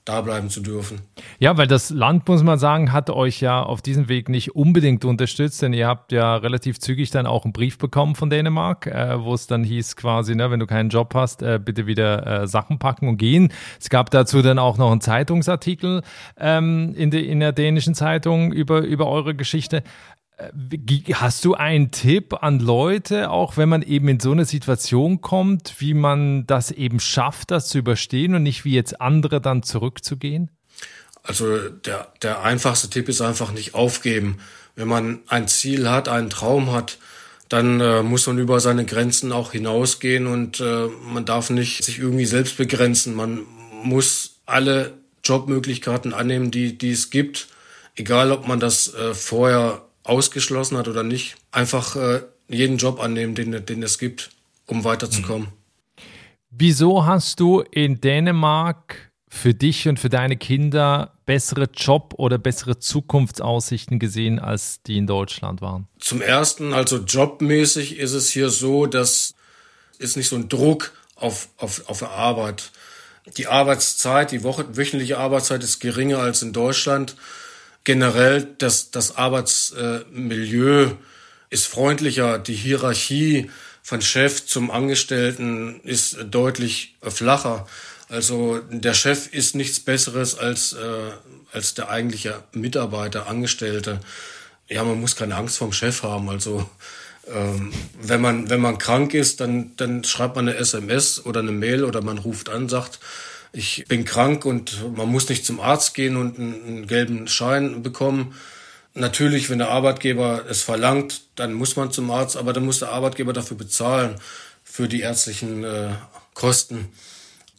da 0.09 0.23
bleiben 0.23 0.49
zu 0.49 0.61
dürfen. 0.61 1.01
Ja, 1.39 1.59
weil 1.59 1.67
das 1.67 1.91
Land, 1.91 2.27
muss 2.29 2.43
man 2.43 2.59
sagen, 2.59 2.93
hat 2.93 3.11
euch 3.11 3.41
ja 3.41 3.63
auf 3.63 3.83
diesem 3.83 4.09
Weg 4.09 4.31
nicht 4.31 4.55
unbedingt 4.55 5.05
unterstützt, 5.05 5.61
denn 5.61 5.75
ihr 5.75 5.87
habt 5.87 6.13
ja 6.13 6.37
relativ 6.37 6.79
zügig 6.79 7.11
dann 7.11 7.27
auch 7.27 7.45
einen 7.45 7.53
Brief 7.53 7.77
bekommen 7.77 8.15
von 8.15 8.31
Dänemark, 8.31 8.87
äh, 8.87 9.23
wo 9.23 9.35
es 9.35 9.47
dann 9.47 9.65
hieß 9.65 9.97
quasi, 9.97 10.35
ne, 10.35 10.51
wenn 10.51 10.61
du 10.61 10.67
keinen 10.67 10.89
Job 10.89 11.15
hast, 11.15 11.43
äh, 11.43 11.61
bitte 11.63 11.87
wieder 11.87 12.43
äh, 12.43 12.47
Sachen 12.47 12.79
packen 12.79 13.07
und 13.09 13.19
gehen. 13.19 13.53
Es 13.79 13.91
gab 13.91 14.11
dazu 14.11 14.41
dann 14.41 14.59
auch 14.59 14.79
noch 14.79 14.91
einen 14.91 15.03
Zeitungsartikel 15.03 16.03
ähm, 16.39 16.95
in, 16.97 17.11
de, 17.11 17.23
in 17.23 17.41
der 17.41 17.53
dänischen 17.53 17.95
Zeitung 17.95 18.51
über, 18.53 18.81
über 18.81 19.09
eure 19.09 19.35
Geschichte. 19.35 19.83
Hast 21.15 21.45
du 21.45 21.55
einen 21.55 21.91
Tipp 21.91 22.43
an 22.43 22.61
Leute, 22.61 23.31
auch 23.31 23.57
wenn 23.57 23.69
man 23.69 23.83
eben 23.83 24.07
in 24.07 24.21
so 24.21 24.31
eine 24.31 24.45
Situation 24.45 25.21
kommt, 25.21 25.75
wie 25.79 25.95
man 25.95 26.47
das 26.47 26.71
eben 26.71 27.01
schafft, 27.01 27.51
das 27.51 27.69
zu 27.69 27.79
überstehen 27.79 28.35
und 28.35 28.45
nicht 28.45 28.65
wie 28.65 28.75
jetzt 28.75 29.01
andere 29.01 29.41
dann 29.41 29.65
zurückzugehen? 29.65 30.51
Also 31.25 31.69
der, 31.69 32.13
der 32.23 32.43
einfachste 32.43 32.89
Tipp 32.89 33.09
ist 33.09 33.21
einfach 33.21 33.53
nicht 33.53 33.75
aufgeben. 33.75 34.39
Wenn 34.77 34.87
man 34.87 35.21
ein 35.27 35.49
Ziel 35.49 35.91
hat, 35.91 36.09
einen 36.09 36.31
Traum 36.31 36.73
hat, 36.73 36.99
dann 37.49 37.81
äh, 37.81 38.03
muss 38.03 38.27
man 38.27 38.39
über 38.39 38.61
seine 38.61 38.85
Grenzen 38.85 39.33
auch 39.33 39.53
hinausgehen 39.53 40.27
und 40.27 40.61
äh, 40.61 40.87
man 40.87 41.25
darf 41.25 41.51
nicht 41.51 41.83
sich 41.83 41.99
irgendwie 41.99 42.27
selbst 42.27 42.57
begrenzen. 42.59 43.15
Man 43.15 43.41
muss 43.83 44.37
alle 44.47 44.95
Jobmöglichkeiten 45.25 46.15
annehmen, 46.15 46.51
die, 46.51 46.79
die 46.79 46.93
es 46.93 47.11
gibt, 47.11 47.49
egal 47.97 48.31
ob 48.31 48.47
man 48.47 48.61
das 48.61 48.95
äh, 48.95 49.15
vorher 49.15 49.83
ausgeschlossen 50.09 50.77
hat 50.77 50.89
oder 50.89 51.03
nicht, 51.03 51.37
einfach 51.51 51.97
äh, 51.97 52.23
jeden 52.49 52.79
Job 52.79 53.01
annehmen, 53.01 53.35
den, 53.35 53.65
den 53.65 53.83
es 53.83 53.99
gibt, 53.99 54.31
um 54.67 54.85
weiterzukommen. 54.85 55.49
Wieso 56.51 57.05
hast 57.05 57.41
du 57.41 57.61
in 57.61 58.01
Dänemark 58.01 59.11
für 59.29 59.53
dich 59.53 59.87
und 59.87 59.99
für 59.99 60.09
deine 60.09 60.37
Kinder 60.37 61.13
bessere 61.27 61.69
Job- 61.75 62.15
oder 62.17 62.39
bessere 62.39 62.79
Zukunftsaussichten 62.79 63.99
gesehen, 63.99 64.39
als 64.39 64.83
die 64.83 64.97
in 64.97 65.07
Deutschland 65.07 65.61
waren? 65.61 65.87
Zum 65.99 66.23
ersten, 66.23 66.73
also 66.73 66.97
jobmäßig 66.99 67.99
ist 67.99 68.15
es 68.15 68.31
hier 68.31 68.49
so, 68.49 68.87
dass 68.87 69.35
ist 69.99 70.17
nicht 70.17 70.29
so 70.29 70.37
ein 70.37 70.49
Druck 70.49 70.93
auf, 71.17 71.49
auf, 71.57 71.89
auf 71.89 71.99
der 71.99 72.11
Arbeit. 72.11 72.71
Die 73.37 73.47
Arbeitszeit, 73.47 74.33
die 74.33 74.43
Woche, 74.43 74.77
wöchentliche 74.77 75.19
Arbeitszeit 75.19 75.63
ist 75.63 75.81
geringer 75.81 76.19
als 76.19 76.43
in 76.43 76.53
Deutschland 76.53 77.17
generell 77.85 78.47
das, 78.59 78.91
das 78.91 79.17
Arbeitsmilieu 79.17 80.91
ist 81.51 81.67
freundlicher, 81.67 82.39
die 82.39 82.55
Hierarchie 82.55 83.51
von 83.83 84.03
Chef 84.03 84.45
zum 84.47 84.71
Angestellten 84.71 85.81
ist 85.83 86.19
deutlich 86.31 86.97
flacher. 87.03 87.67
Also 88.11 88.59
der 88.71 88.95
Chef 88.95 89.33
ist 89.33 89.55
nichts 89.55 89.81
Besseres 89.81 90.39
als, 90.39 90.75
äh, 90.75 91.11
als 91.53 91.75
der 91.75 91.89
eigentliche 91.91 92.43
Mitarbeiter, 92.53 93.29
Angestellte. 93.29 94.01
Ja, 94.69 94.85
man 94.85 95.01
muss 95.01 95.17
keine 95.17 95.37
Angst 95.37 95.59
vorm 95.59 95.73
Chef 95.73 96.03
haben. 96.03 96.29
Also 96.29 96.69
ähm, 97.35 97.73
wenn 98.01 98.21
man 98.21 98.51
wenn 98.51 98.61
man 98.61 98.79
krank 98.79 99.15
ist, 99.15 99.41
dann 99.41 99.73
dann 99.77 100.05
schreibt 100.05 100.37
man 100.37 100.49
eine 100.49 100.59
SMS 100.59 101.25
oder 101.25 101.41
eine 101.41 101.53
Mail 101.53 101.85
oder 101.85 102.03
man 102.03 102.19
ruft 102.19 102.49
an, 102.49 102.69
sagt 102.69 103.01
ich 103.53 103.85
bin 103.89 104.05
krank 104.05 104.45
und 104.45 104.97
man 104.97 105.09
muss 105.09 105.29
nicht 105.29 105.45
zum 105.45 105.61
Arzt 105.61 105.95
gehen 105.95 106.17
und 106.17 106.39
einen, 106.39 106.87
gelben 106.87 107.29
Schein 107.29 107.83
bekommen. 107.83 108.35
Natürlich, 108.95 109.49
wenn 109.49 109.59
der 109.59 109.71
Arbeitgeber 109.71 110.45
es 110.49 110.63
verlangt, 110.63 111.23
dann 111.37 111.53
muss 111.53 111.77
man 111.77 111.93
zum 111.93 112.11
Arzt, 112.11 112.37
aber 112.37 112.53
dann 112.53 112.65
muss 112.65 112.81
der 112.81 112.91
Arbeitgeber 112.91 113.33
dafür 113.33 113.57
bezahlen, 113.57 114.17
für 114.65 114.89
die 114.89 115.01
ärztlichen 115.01 115.65
äh, 115.65 115.91
Kosten. 116.35 116.93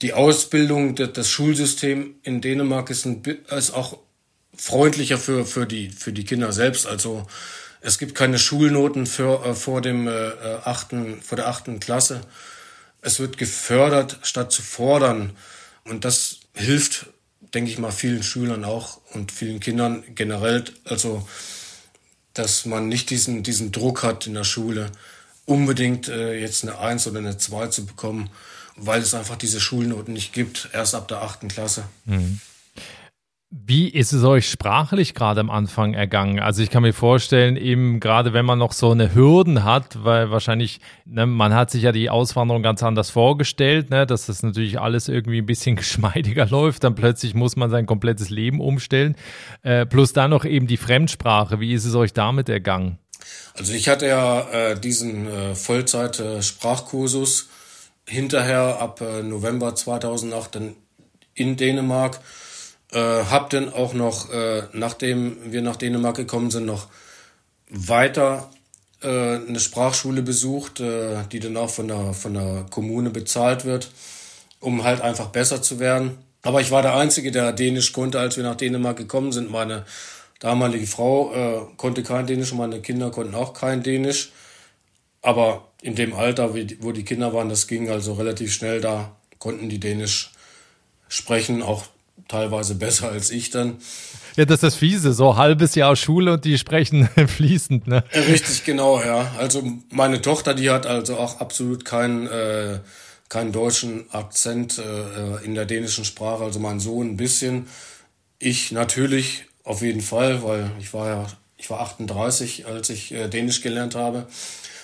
Die 0.01 0.13
Ausbildung, 0.13 0.95
das 0.95 1.29
Schulsystem 1.29 2.15
in 2.23 2.41
Dänemark 2.41 2.89
ist, 2.89 3.05
ein, 3.05 3.23
ist 3.23 3.71
auch 3.71 3.97
freundlicher 4.55 5.17
für, 5.17 5.45
für, 5.45 5.65
die, 5.65 5.89
für 5.89 6.13
die 6.13 6.23
Kinder 6.23 6.51
selbst. 6.51 6.85
Also 6.85 7.25
es 7.81 7.97
gibt 7.97 8.15
keine 8.15 8.39
Schulnoten 8.39 9.05
für, 9.05 9.45
äh, 9.45 9.53
vor, 9.53 9.81
dem, 9.81 10.07
äh, 10.07 10.31
achten, 10.63 11.21
vor 11.21 11.35
der 11.35 11.47
achten 11.47 11.79
Klasse. 11.79 12.21
Es 13.01 13.19
wird 13.19 13.37
gefördert, 13.37 14.19
statt 14.23 14.51
zu 14.51 14.61
fordern. 14.61 15.35
Und 15.89 16.05
das 16.05 16.41
hilft, 16.53 17.07
denke 17.53 17.71
ich 17.71 17.79
mal, 17.79 17.91
vielen 17.91 18.23
Schülern 18.23 18.63
auch 18.63 19.01
und 19.13 19.31
vielen 19.31 19.59
Kindern 19.59 20.03
generell. 20.15 20.65
Also, 20.85 21.27
dass 22.33 22.65
man 22.65 22.87
nicht 22.87 23.09
diesen, 23.09 23.43
diesen 23.43 23.71
Druck 23.71 24.03
hat 24.03 24.27
in 24.27 24.35
der 24.35 24.43
Schule, 24.43 24.91
unbedingt 25.45 26.07
äh, 26.07 26.39
jetzt 26.39 26.63
eine 26.63 26.77
Eins 26.77 27.07
oder 27.07 27.19
eine 27.19 27.37
Zwei 27.37 27.67
zu 27.67 27.85
bekommen, 27.85 28.29
weil 28.75 29.01
es 29.01 29.13
einfach 29.13 29.35
diese 29.35 29.59
Schulnoten 29.59 30.13
nicht 30.13 30.31
gibt, 30.31 30.69
erst 30.73 30.95
ab 30.95 31.07
der 31.07 31.21
achten 31.21 31.47
Klasse. 31.47 31.83
Mhm. 32.05 32.39
Wie 33.51 33.89
ist 33.89 34.13
es 34.13 34.23
euch 34.23 34.47
sprachlich 34.47 35.15
gerade 35.15 35.39
am 35.39 35.49
Anfang 35.49 35.95
ergangen? 35.95 36.39
Also 36.39 36.61
ich 36.61 36.69
kann 36.69 36.83
mir 36.83 36.93
vorstellen, 36.93 37.57
eben 37.57 37.99
gerade 37.99 38.31
wenn 38.31 38.45
man 38.45 38.59
noch 38.59 38.73
so 38.73 38.91
eine 38.91 39.15
Hürden 39.15 39.63
hat, 39.63 40.03
weil 40.03 40.29
wahrscheinlich, 40.29 40.79
ne, 41.05 41.25
man 41.25 41.55
hat 41.55 41.71
sich 41.71 41.81
ja 41.81 41.91
die 41.91 42.11
Auswanderung 42.11 42.61
ganz 42.61 42.83
anders 42.83 43.09
vorgestellt, 43.09 43.89
ne, 43.89 44.05
dass 44.05 44.27
das 44.27 44.43
natürlich 44.43 44.79
alles 44.79 45.07
irgendwie 45.07 45.39
ein 45.39 45.47
bisschen 45.47 45.75
geschmeidiger 45.77 46.45
läuft, 46.45 46.83
dann 46.83 46.93
plötzlich 46.93 47.33
muss 47.33 47.55
man 47.55 47.71
sein 47.71 47.87
komplettes 47.87 48.29
Leben 48.29 48.61
umstellen. 48.61 49.15
Äh, 49.63 49.87
plus 49.87 50.13
dann 50.13 50.29
noch 50.29 50.45
eben 50.45 50.67
die 50.67 50.77
Fremdsprache. 50.77 51.59
Wie 51.59 51.73
ist 51.73 51.85
es 51.85 51.95
euch 51.95 52.13
damit 52.13 52.49
ergangen? 52.49 52.99
Also 53.55 53.73
ich 53.73 53.89
hatte 53.89 54.05
ja 54.05 54.41
äh, 54.51 54.79
diesen 54.79 55.25
äh, 55.25 55.55
Vollzeit-Sprachkursus 55.55 57.49
hinterher 58.05 58.79
ab 58.79 59.01
äh, 59.01 59.23
November 59.23 59.73
2008 59.73 60.53
dann 60.55 60.75
in 61.33 61.57
Dänemark 61.57 62.19
äh, 62.91 62.99
hab 62.99 63.49
dann 63.49 63.71
auch 63.71 63.93
noch, 63.93 64.31
äh, 64.31 64.63
nachdem 64.73 65.51
wir 65.51 65.61
nach 65.61 65.75
Dänemark 65.75 66.15
gekommen 66.15 66.51
sind, 66.51 66.65
noch 66.65 66.87
weiter 67.69 68.49
äh, 69.01 69.07
eine 69.07 69.59
Sprachschule 69.59 70.21
besucht, 70.21 70.79
äh, 70.79 71.23
die 71.31 71.39
dann 71.39 71.57
auch 71.57 71.69
von 71.69 71.87
der, 71.87 72.13
von 72.13 72.33
der 72.33 72.65
Kommune 72.69 73.09
bezahlt 73.09 73.65
wird, 73.65 73.91
um 74.59 74.83
halt 74.83 75.01
einfach 75.01 75.27
besser 75.27 75.61
zu 75.61 75.79
werden. 75.79 76.17
Aber 76.41 76.61
ich 76.61 76.71
war 76.71 76.81
der 76.81 76.95
Einzige, 76.95 77.31
der 77.31 77.51
Dänisch 77.53 77.93
konnte, 77.93 78.19
als 78.19 78.37
wir 78.37 78.43
nach 78.43 78.55
Dänemark 78.55 78.97
gekommen 78.97 79.31
sind. 79.31 79.51
Meine 79.51 79.85
damalige 80.39 80.87
Frau 80.87 81.33
äh, 81.33 81.61
konnte 81.77 82.01
kein 82.01 82.27
Dänisch 82.27 82.51
und 82.51 82.57
meine 82.57 82.81
Kinder 82.81 83.11
konnten 83.11 83.35
auch 83.35 83.53
kein 83.53 83.83
Dänisch. 83.83 84.31
Aber 85.21 85.67
in 85.81 85.95
dem 85.95 86.13
Alter, 86.13 86.53
wo 86.53 86.91
die 86.91 87.03
Kinder 87.03 87.33
waren, 87.33 87.49
das 87.49 87.67
ging 87.67 87.89
also 87.89 88.13
relativ 88.13 88.53
schnell. 88.53 88.79
Da 88.79 89.15
konnten 89.37 89.69
die 89.69 89.79
Dänisch 89.79 90.31
sprechen, 91.09 91.61
auch 91.61 91.83
teilweise 92.27 92.75
besser 92.75 93.09
als 93.09 93.31
ich 93.31 93.49
dann. 93.49 93.77
Ja, 94.35 94.45
das 94.45 94.55
ist 94.55 94.63
das 94.63 94.75
Fiese, 94.75 95.13
so 95.13 95.35
halbes 95.37 95.75
Jahr 95.75 95.95
Schule 95.95 96.33
und 96.33 96.45
die 96.45 96.57
sprechen 96.57 97.09
fließend, 97.27 97.87
ne? 97.87 98.03
Richtig, 98.13 98.63
genau, 98.63 99.01
ja. 99.01 99.31
Also 99.37 99.63
meine 99.89 100.21
Tochter, 100.21 100.53
die 100.53 100.69
hat 100.69 100.85
also 100.85 101.17
auch 101.17 101.39
absolut 101.39 101.83
keinen, 101.85 102.27
äh, 102.27 102.79
keinen 103.27 103.51
deutschen 103.51 104.05
Akzent 104.11 104.79
äh, 104.79 105.43
in 105.43 105.55
der 105.55 105.65
dänischen 105.65 106.05
Sprache, 106.05 106.43
also 106.43 106.59
mein 106.59 106.79
Sohn 106.79 107.11
ein 107.11 107.17
bisschen. 107.17 107.67
Ich 108.37 108.71
natürlich 108.71 109.45
auf 109.63 109.81
jeden 109.81 110.01
Fall, 110.01 110.43
weil 110.43 110.71
ich 110.79 110.93
war 110.93 111.07
ja, 111.07 111.27
ich 111.57 111.69
war 111.69 111.81
38, 111.81 112.65
als 112.65 112.89
ich 112.89 113.11
äh, 113.11 113.27
Dänisch 113.27 113.61
gelernt 113.61 113.95
habe. 113.95 114.27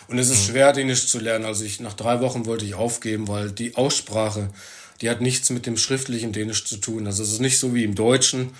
Und 0.07 0.19
es 0.19 0.29
ist 0.29 0.47
mhm. 0.47 0.51
schwer, 0.51 0.73
Dänisch 0.73 1.07
zu 1.07 1.19
lernen. 1.19 1.45
Also 1.45 1.63
ich, 1.63 1.79
nach 1.79 1.93
drei 1.93 2.21
Wochen 2.21 2.45
wollte 2.45 2.65
ich 2.65 2.75
aufgeben, 2.75 3.27
weil 3.27 3.51
die 3.51 3.75
Aussprache, 3.75 4.49
die 5.01 5.09
hat 5.09 5.21
nichts 5.21 5.49
mit 5.49 5.65
dem 5.65 5.77
schriftlichen 5.77 6.31
Dänisch 6.31 6.65
zu 6.65 6.77
tun. 6.77 7.07
Also 7.07 7.23
es 7.23 7.31
ist 7.31 7.41
nicht 7.41 7.59
so 7.59 7.73
wie 7.73 7.83
im 7.83 7.95
Deutschen, 7.95 8.51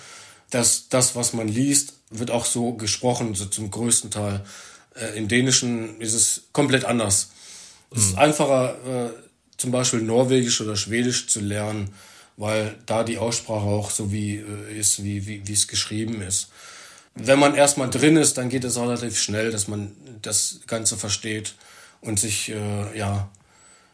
dass 0.50 0.90
das, 0.90 1.16
was 1.16 1.34
man 1.34 1.48
liest, 1.48 1.94
wird 2.10 2.32
auch 2.32 2.46
so 2.46 2.74
gesprochen, 2.74 3.36
so 3.36 3.46
zum 3.46 3.72
größten 3.72 4.12
Teil. 4.12 4.46
Äh, 4.96 5.18
Im 5.18 5.28
Dänischen 5.28 6.00
ist 6.00 6.14
es 6.14 6.44
komplett 6.52 6.86
anders. 6.86 7.32
Es 7.92 8.04
ist 8.04 8.12
mhm. 8.14 8.20
einfacher, 8.20 8.76
äh, 8.86 9.10
zum 9.58 9.72
Beispiel 9.72 10.02
Norwegisch 10.02 10.62
oder 10.62 10.76
Schwedisch 10.76 11.28
zu 11.28 11.40
lernen, 11.40 11.94
weil 12.38 12.78
da 12.86 13.04
die 13.04 13.18
Aussprache 13.18 13.66
auch 13.66 13.90
so 13.90 14.12
wie 14.12 14.38
äh, 14.38 14.78
ist, 14.78 15.04
wie, 15.04 15.26
wie, 15.28 15.48
wie 15.48 15.54
es 15.54 15.68
geschrieben 15.68 16.22
ist. 16.22 16.50
Wenn 17.16 17.40
man 17.40 17.56
erstmal 17.56 17.90
drin 17.90 18.18
ist, 18.18 18.38
dann 18.38 18.50
geht 18.50 18.66
es 18.66 18.78
relativ 18.78 19.18
schnell, 19.18 19.50
dass 19.50 19.70
man 19.70 19.96
das 20.22 20.60
Ganze 20.68 20.98
versteht 20.98 21.56
und 22.02 22.20
sich 22.20 22.50
äh, 22.50 22.98
ja 22.98 23.30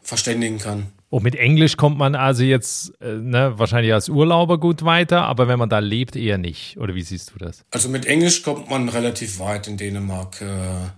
verständigen 0.02 0.58
kann. 0.58 0.92
Und 1.12 1.24
mit 1.24 1.34
Englisch 1.34 1.76
kommt 1.76 1.98
man 1.98 2.14
also 2.14 2.42
jetzt 2.42 2.94
äh, 3.02 3.12
ne, 3.12 3.52
wahrscheinlich 3.58 3.92
als 3.92 4.08
Urlauber 4.08 4.56
gut 4.56 4.82
weiter, 4.82 5.24
aber 5.24 5.46
wenn 5.46 5.58
man 5.58 5.68
da 5.68 5.78
lebt, 5.78 6.16
eher 6.16 6.38
nicht. 6.38 6.78
Oder 6.78 6.94
wie 6.94 7.02
siehst 7.02 7.32
du 7.34 7.38
das? 7.38 7.66
Also 7.70 7.90
mit 7.90 8.06
Englisch 8.06 8.42
kommt 8.42 8.70
man 8.70 8.88
relativ 8.88 9.38
weit 9.38 9.68
in 9.68 9.76
Dänemark. 9.76 10.40
Äh, 10.40 10.88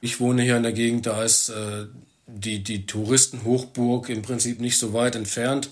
ich 0.00 0.20
wohne 0.20 0.42
hier 0.42 0.56
in 0.56 0.62
der 0.62 0.70
Gegend, 0.70 1.06
da 1.06 1.24
ist 1.24 1.48
äh, 1.48 1.86
die, 2.28 2.62
die 2.62 2.86
Touristenhochburg 2.86 4.10
im 4.10 4.22
Prinzip 4.22 4.60
nicht 4.60 4.78
so 4.78 4.92
weit 4.92 5.16
entfernt. 5.16 5.70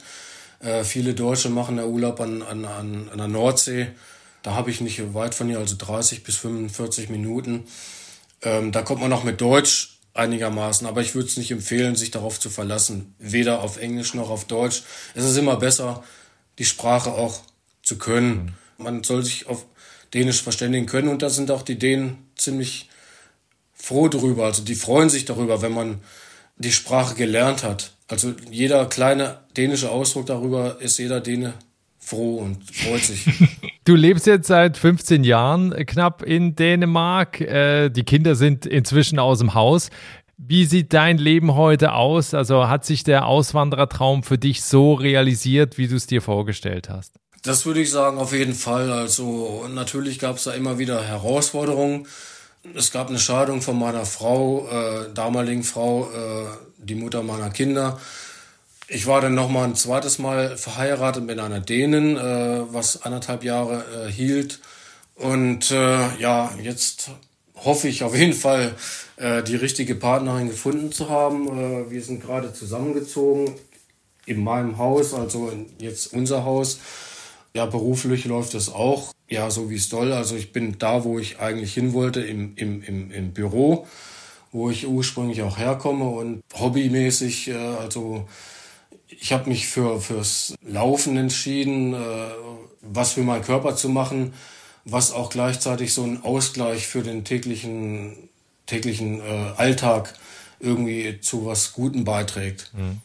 Äh, 0.59 0.83
viele 0.83 1.15
Deutsche 1.15 1.51
machen 1.51 1.77
da 1.77 1.85
Urlaub 1.85 2.21
an, 2.21 2.43
an, 2.43 2.65
an, 2.65 3.09
an 3.09 3.19
der 3.19 3.29
Nordsee. 3.29 3.87
Da 4.43 4.57
habe 4.57 4.73
ich 4.73 4.81
nicht 4.81 5.15
weit 5.15 5.37
von 5.37 5.47
hier, 5.47 5.61
also 5.61 5.77
30 5.79 6.25
bis 6.25 6.39
45 6.39 7.09
Minuten. 7.09 7.63
Ähm, 8.43 8.73
da 8.73 8.83
kommt 8.83 9.01
man 9.01 9.13
auch 9.13 9.23
mit 9.23 9.41
Deutsch 9.41 9.92
einigermaßen, 10.15 10.87
aber 10.87 11.01
ich 11.01 11.15
würde 11.15 11.29
es 11.29 11.37
nicht 11.37 11.51
empfehlen, 11.51 11.97
sich 11.97 12.11
darauf 12.11 12.39
zu 12.39 12.51
verlassen, 12.51 13.15
weder 13.19 13.63
auf 13.63 13.79
Englisch 13.79 14.15
noch 14.15 14.31
auf 14.31 14.45
Deutsch. 14.45 14.83
Es 15.15 15.25
ist 15.25 15.37
immer 15.37 15.57
besser, 15.57 16.05
die 16.59 16.65
Sprache 16.65 17.13
auch 17.13 17.41
zu 17.83 17.99
können. 17.99 18.55
Man 18.79 19.03
soll 19.03 19.25
sich 19.25 19.47
auf 19.47 19.67
Dänisch 20.13 20.43
verständigen 20.43 20.87
können 20.87 21.09
und 21.09 21.23
da 21.23 21.31
sind 21.31 21.51
auch 21.51 21.63
die 21.63 21.79
Dänen 21.79 22.31
ziemlich 22.37 22.91
froh 23.73 24.09
drüber. 24.09 24.45
Also 24.45 24.63
die 24.63 24.75
freuen 24.75 25.09
sich 25.09 25.25
darüber, 25.25 25.63
wenn 25.63 25.73
man 25.73 26.03
die 26.57 26.73
Sprache 26.73 27.15
gelernt 27.15 27.63
hat. 27.63 27.95
Also 28.09 28.35
jeder 28.51 28.85
kleine 28.87 29.41
dänische 29.57 29.91
Ausdruck 29.91 30.27
darüber 30.27 30.81
ist 30.81 30.99
jeder 30.99 31.21
Däne 31.23 31.55
froh 32.03 32.39
und 32.39 32.59
freut 32.75 33.03
sich. 33.03 33.27
Du 33.85 33.97
lebst 33.97 34.29
jetzt 34.29 34.47
seit 34.47 34.79
15 34.79 35.25
Jahren 35.25 35.75
knapp 35.87 36.23
in 36.23 36.55
Dänemark. 36.55 37.41
Äh, 37.41 37.91
die 37.91 38.05
Kinder 38.05 38.37
sind 38.37 38.65
inzwischen 38.65 39.19
aus 39.19 39.41
dem 39.41 39.55
Haus. 39.55 39.91
Wie 40.37 40.67
sieht 40.67 40.93
dein 40.93 41.19
Leben 41.19 41.57
heute 41.57 41.93
aus? 41.95 42.33
Also 42.33 42.69
hat 42.69 42.85
sich 42.85 43.03
der 43.03 43.27
Auswanderertraum 43.27 44.23
für 44.23 44.39
dich 44.39 44.63
so 44.63 44.95
realisiert, 44.95 45.79
wie 45.79 45.89
du 45.89 45.97
es 45.97 46.07
dir 46.07 46.23
vorgestellt 46.23 46.89
hast? 46.89 47.15
Das 47.43 47.67
würde 47.67 47.81
ich 47.81 47.91
sagen, 47.91 48.19
auf 48.19 48.33
jeden 48.33 48.55
Fall. 48.55 48.93
Also 48.93 49.67
natürlich 49.69 50.21
gab 50.21 50.37
es 50.37 50.45
da 50.45 50.53
immer 50.53 50.79
wieder 50.79 51.03
Herausforderungen. 51.03 52.07
Es 52.77 52.93
gab 52.93 53.09
eine 53.09 53.19
Scheidung 53.19 53.63
von 53.63 53.77
meiner 53.77 54.07
Frau, 54.07 54.69
äh, 54.69 55.13
damaligen 55.13 55.65
Frau, 55.65 56.09
äh, 56.09 56.47
die 56.79 56.95
Mutter 56.95 57.25
meiner 57.25 57.51
Kinder. 57.51 57.99
Ich 58.95 59.07
war 59.07 59.23
dann 59.23 59.35
noch 59.35 59.49
mal 59.49 59.65
ein 59.65 59.75
zweites 59.75 60.19
Mal 60.19 60.59
verheiratet 60.59 61.25
mit 61.25 61.39
einer 61.39 61.61
Dänen, 61.61 62.19
äh, 62.19 62.75
was 62.75 63.01
anderthalb 63.01 63.43
Jahre 63.43 63.87
äh, 64.07 64.13
hielt. 64.13 64.61
Und 65.15 65.71
äh, 65.71 66.15
ja, 66.19 66.53
jetzt 66.63 67.11
hoffe 67.57 67.89
ich 67.89 68.05
auf 68.05 68.15
jeden 68.15 68.35
Fall, 68.35 68.75
äh, 69.17 69.43
die 69.43 69.57
richtige 69.57 69.95
Partnerin 69.95 70.49
gefunden 70.49 70.93
zu 70.93 71.09
haben. 71.09 71.49
Äh, 71.49 71.91
wir 71.91 72.03
sind 72.03 72.21
gerade 72.21 72.53
zusammengezogen 72.53 73.55
in 74.27 74.45
meinem 74.45 74.77
Haus, 74.77 75.15
also 75.15 75.51
jetzt 75.79 76.13
unser 76.13 76.45
Haus. 76.45 76.79
Ja, 77.55 77.65
beruflich 77.65 78.27
läuft 78.27 78.53
es 78.53 78.69
auch, 78.71 79.15
ja, 79.27 79.51
so 79.51 79.71
wie 79.71 79.77
es 79.77 79.89
soll. 79.89 80.13
Also 80.13 80.37
ich 80.37 80.53
bin 80.53 80.77
da, 80.79 81.03
wo 81.05 81.19
ich 81.19 81.39
eigentlich 81.41 81.73
hin 81.73 81.95
wollte, 81.95 82.21
im, 82.21 82.53
im, 82.57 82.83
im, 82.83 83.11
im 83.11 83.33
Büro, 83.33 83.87
wo 84.53 84.69
ich 84.69 84.87
ursprünglich 84.87 85.41
auch 85.41 85.57
herkomme 85.57 86.05
und 86.05 86.43
hobbymäßig, 86.53 87.49
äh, 87.49 87.55
also 87.55 88.29
ich 89.23 89.33
habe 89.33 89.49
mich 89.49 89.69
für 89.69 90.01
fürs 90.01 90.55
Laufen 90.67 91.17
entschieden, 91.17 91.95
äh, 91.95 91.99
was 92.81 93.13
für 93.13 93.23
meinen 93.23 93.45
Körper 93.45 93.77
zu 93.77 93.89
machen, 93.89 94.35
was 94.85 95.13
auch 95.13 95.31
gleichzeitig 95.31 95.95
so 95.95 96.03
ein 96.03 96.25
Ausgleich 96.25 96.89
für 96.89 97.03
den 97.03 97.25
täglichen 97.25 98.17
täglichen 98.67 99.21
äh, 99.21 99.53
Alltag 99.57 100.15
irgendwie 100.59 101.21
zu 101.21 101.47
was 101.47 101.73
Gutem 101.73 102.05
beiträgt. 102.05 102.73
Mhm. 102.75 102.99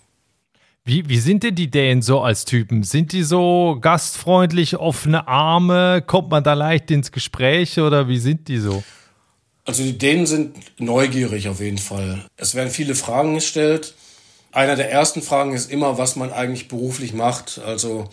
Wie, 0.86 1.08
wie 1.08 1.20
sind 1.20 1.44
denn 1.44 1.54
die 1.54 1.70
Dänen 1.70 2.02
so 2.02 2.22
als 2.22 2.46
Typen? 2.46 2.84
Sind 2.84 3.12
die 3.12 3.24
so 3.24 3.78
gastfreundlich, 3.80 4.78
offene 4.78 5.28
Arme? 5.28 6.02
Kommt 6.02 6.30
man 6.30 6.44
da 6.44 6.54
leicht 6.54 6.90
ins 6.90 7.12
Gespräch 7.12 7.78
oder 7.80 8.08
wie 8.08 8.20
sind 8.20 8.48
die 8.48 8.58
so? 8.58 8.84
Also 9.66 9.84
die 9.84 9.98
Dänen 9.98 10.26
sind 10.26 10.56
neugierig 10.80 11.50
auf 11.50 11.60
jeden 11.60 11.78
Fall. 11.78 12.26
Es 12.38 12.56
werden 12.56 12.72
viele 12.72 12.96
Fragen 12.96 13.36
gestellt 13.36 13.94
einer 14.58 14.76
der 14.76 14.92
ersten 14.92 15.22
Fragen 15.22 15.54
ist 15.54 15.72
immer, 15.72 16.00
was 16.00 16.16
man 16.16 16.34
eigentlich 16.34 16.68
beruflich 16.68 17.14
macht. 17.14 17.62
Also 17.64 18.10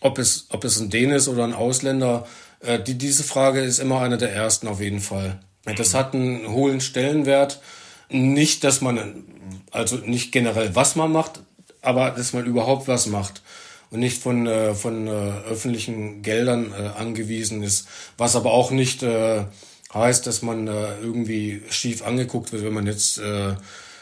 ob 0.00 0.18
es, 0.18 0.46
ob 0.50 0.62
es 0.62 0.78
ein 0.78 0.88
Däne 0.88 1.16
ist 1.16 1.26
oder 1.26 1.42
ein 1.42 1.52
Ausländer. 1.52 2.28
Äh, 2.60 2.78
die, 2.80 2.96
diese 2.96 3.24
Frage 3.24 3.60
ist 3.60 3.80
immer 3.80 4.00
einer 4.00 4.16
der 4.16 4.32
ersten 4.32 4.68
auf 4.68 4.80
jeden 4.80 5.00
Fall. 5.00 5.40
Das 5.76 5.92
hat 5.92 6.14
einen 6.14 6.48
hohen 6.48 6.80
Stellenwert. 6.80 7.60
Nicht, 8.08 8.62
dass 8.62 8.80
man, 8.80 9.24
also 9.72 9.96
nicht 9.96 10.30
generell, 10.30 10.76
was 10.76 10.94
man 10.94 11.10
macht, 11.10 11.40
aber 11.82 12.10
dass 12.10 12.32
man 12.32 12.46
überhaupt 12.46 12.86
was 12.86 13.06
macht 13.06 13.42
und 13.90 13.98
nicht 13.98 14.22
von, 14.22 14.46
äh, 14.46 14.74
von 14.74 15.08
äh, 15.08 15.10
öffentlichen 15.10 16.22
Geldern 16.22 16.72
äh, 16.72 17.00
angewiesen 17.00 17.64
ist. 17.64 17.88
Was 18.16 18.36
aber 18.36 18.52
auch 18.52 18.70
nicht 18.70 19.02
äh, 19.02 19.44
heißt, 19.92 20.24
dass 20.24 20.42
man 20.42 20.68
äh, 20.68 21.00
irgendwie 21.02 21.62
schief 21.68 22.02
angeguckt 22.06 22.52
wird, 22.52 22.64
wenn 22.64 22.74
man 22.74 22.86
jetzt 22.86 23.18
äh, 23.18 23.54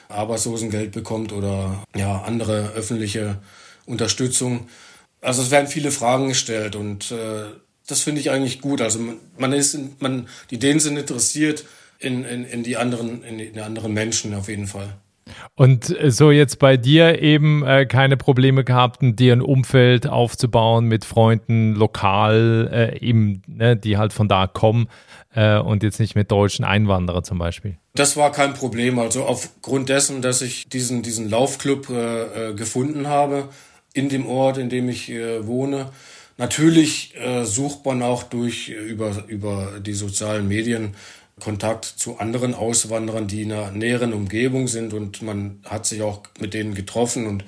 Arbeitslosengeld 0.09 0.92
bekommt 0.92 1.33
oder 1.33 1.83
ja, 1.97 2.23
andere 2.23 2.73
öffentliche 2.73 3.38
Unterstützung. 3.87 4.68
Also 5.21 5.42
es 5.42 5.51
werden 5.51 5.68
viele 5.68 5.90
Fragen 5.90 6.29
gestellt 6.29 6.77
und 6.77 7.11
äh, 7.11 7.44
das 7.87 8.03
finde 8.03 8.21
ich 8.21 8.31
eigentlich 8.31 8.61
gut. 8.61 8.81
Also 8.81 8.99
man, 8.99 9.16
man 9.37 9.53
ist, 9.53 9.79
man, 10.01 10.29
die 10.51 10.59
Dänen 10.59 10.81
sind 10.81 10.97
interessiert 10.97 11.64
in, 11.99 12.25
in, 12.25 12.44
in 12.44 12.62
die 12.62 12.77
anderen, 12.77 13.25
in 13.25 13.38
die 13.38 13.61
anderen 13.61 13.92
Menschen 13.92 14.35
auf 14.35 14.49
jeden 14.49 14.66
Fall. 14.66 14.94
Und 15.55 15.90
äh, 15.99 16.11
so 16.11 16.31
jetzt 16.31 16.59
bei 16.59 16.77
dir 16.77 17.21
eben 17.21 17.64
äh, 17.64 17.87
keine 17.87 18.16
Probleme 18.16 18.64
gehabt, 18.64 18.99
dir 19.03 19.33
ein 19.33 19.42
Umfeld 19.42 20.07
aufzubauen 20.07 20.87
mit 20.87 21.05
Freunden 21.05 21.75
lokal, 21.75 22.71
äh, 22.73 22.99
eben, 23.01 23.42
ne, 23.47 23.77
die 23.77 23.97
halt 23.97 24.12
von 24.12 24.29
da 24.29 24.47
kommen 24.47 24.88
äh, 25.35 25.59
und 25.59 25.83
jetzt 25.83 26.01
nicht 26.01 26.14
mit 26.14 26.31
deutschen 26.31 26.64
Einwanderern 26.64 27.25
zum 27.25 27.38
Beispiel. 27.38 27.79
Das 27.98 28.16
war 28.16 28.30
kein 28.30 28.54
Problem. 28.54 29.00
Also 29.00 29.24
aufgrund 29.24 29.88
dessen, 29.88 30.22
dass 30.22 30.40
ich 30.40 30.68
diesen, 30.68 31.02
diesen 31.02 31.28
Laufclub 31.28 31.90
äh, 31.90 32.50
äh, 32.50 32.54
gefunden 32.54 33.08
habe 33.08 33.48
in 33.92 34.08
dem 34.08 34.28
Ort, 34.28 34.56
in 34.56 34.68
dem 34.68 34.88
ich 34.88 35.11
äh, 35.11 35.44
wohne. 35.44 35.90
Natürlich 36.37 37.16
äh, 37.16 37.44
sucht 37.44 37.84
man 37.84 38.02
auch 38.02 38.22
durch 38.22 38.68
über, 38.68 39.24
über 39.26 39.80
die 39.80 39.94
sozialen 39.94 40.46
Medien 40.46 40.94
Kontakt 41.40 41.87
zu 41.87 42.18
anderen 42.18 42.54
Auswanderern, 42.54 43.26
die 43.26 43.42
in 43.42 43.52
einer 43.52 43.72
näheren 43.72 44.12
Umgebung 44.12 44.68
sind 44.68 44.94
und 44.94 45.20
man 45.22 45.61
hat 45.64 45.84
sich 45.84 46.02
auch 46.02 46.22
mit 46.38 46.54
denen 46.54 46.74
getroffen 46.74 47.26
und 47.26 47.44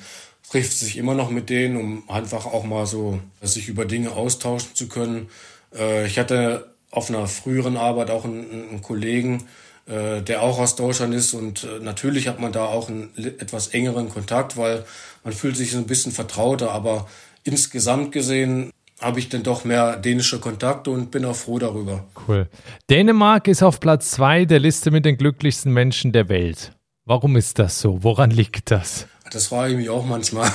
trifft 0.51 0.77
sich 0.77 0.97
immer 0.97 1.15
noch 1.15 1.31
mit 1.31 1.49
denen, 1.49 1.77
um 1.77 2.11
einfach 2.11 2.47
auch 2.47 2.65
mal 2.65 2.87
so 2.87 3.21
sich 3.41 3.69
über 3.69 3.85
Dinge 3.85 4.11
austauschen 4.11 4.75
zu 4.75 4.89
können. 4.89 5.29
Äh, 5.73 6.09
ich 6.09 6.19
hatte 6.19 6.75
auf 6.91 7.09
einer 7.09 7.29
früheren 7.29 7.77
Arbeit 7.77 8.11
auch 8.11 8.25
einen, 8.25 8.51
einen 8.51 8.83
Kollegen, 8.83 9.45
äh, 9.45 9.70
der 9.91 10.43
auch 10.43 10.59
aus 10.59 10.77
Deutschland 10.77 11.15
ist 11.15 11.35
und 11.35 11.65
äh, 11.65 11.83
natürlich 11.83 12.29
hat 12.29 12.41
man 12.41 12.53
da 12.53 12.67
auch 12.67 12.89
einen 12.89 13.11
etwas 13.17 13.69
engeren 13.69 14.09
Kontakt, 14.09 14.57
weil 14.57 14.85
man 15.25 15.33
fühlt 15.33 15.57
sich 15.57 15.73
so 15.73 15.79
ein 15.79 15.87
bisschen 15.87 16.13
vertrauter, 16.13 16.71
aber 16.71 17.09
insgesamt 17.45 18.13
gesehen 18.13 18.71
habe 19.01 19.19
ich 19.19 19.29
dann 19.29 19.43
doch 19.43 19.65
mehr 19.65 19.97
dänische 19.97 20.39
Kontakte 20.39 20.91
und 20.91 21.11
bin 21.11 21.25
auch 21.25 21.35
froh 21.35 21.59
darüber. 21.59 22.05
Cool. 22.29 22.49
Dänemark 22.91 23.49
ist 23.49 23.63
auf 23.63 23.81
Platz 23.81 24.11
zwei 24.11 24.45
der 24.45 24.61
Liste 24.61 24.91
mit 24.91 25.05
den 25.05 25.17
glücklichsten 25.17 25.73
Menschen 25.73 26.13
der 26.13 26.29
Welt. 26.29 26.73
Warum 27.07 27.37
ist 27.37 27.59
das 27.59 27.81
so? 27.81 28.03
Woran 28.05 28.31
liegt 28.31 28.71
das? 28.71 29.07
Das 29.33 29.47
frage 29.47 29.73
ich 29.73 29.79
mich 29.79 29.91
auch 29.91 30.05
manchmal. 30.05 30.51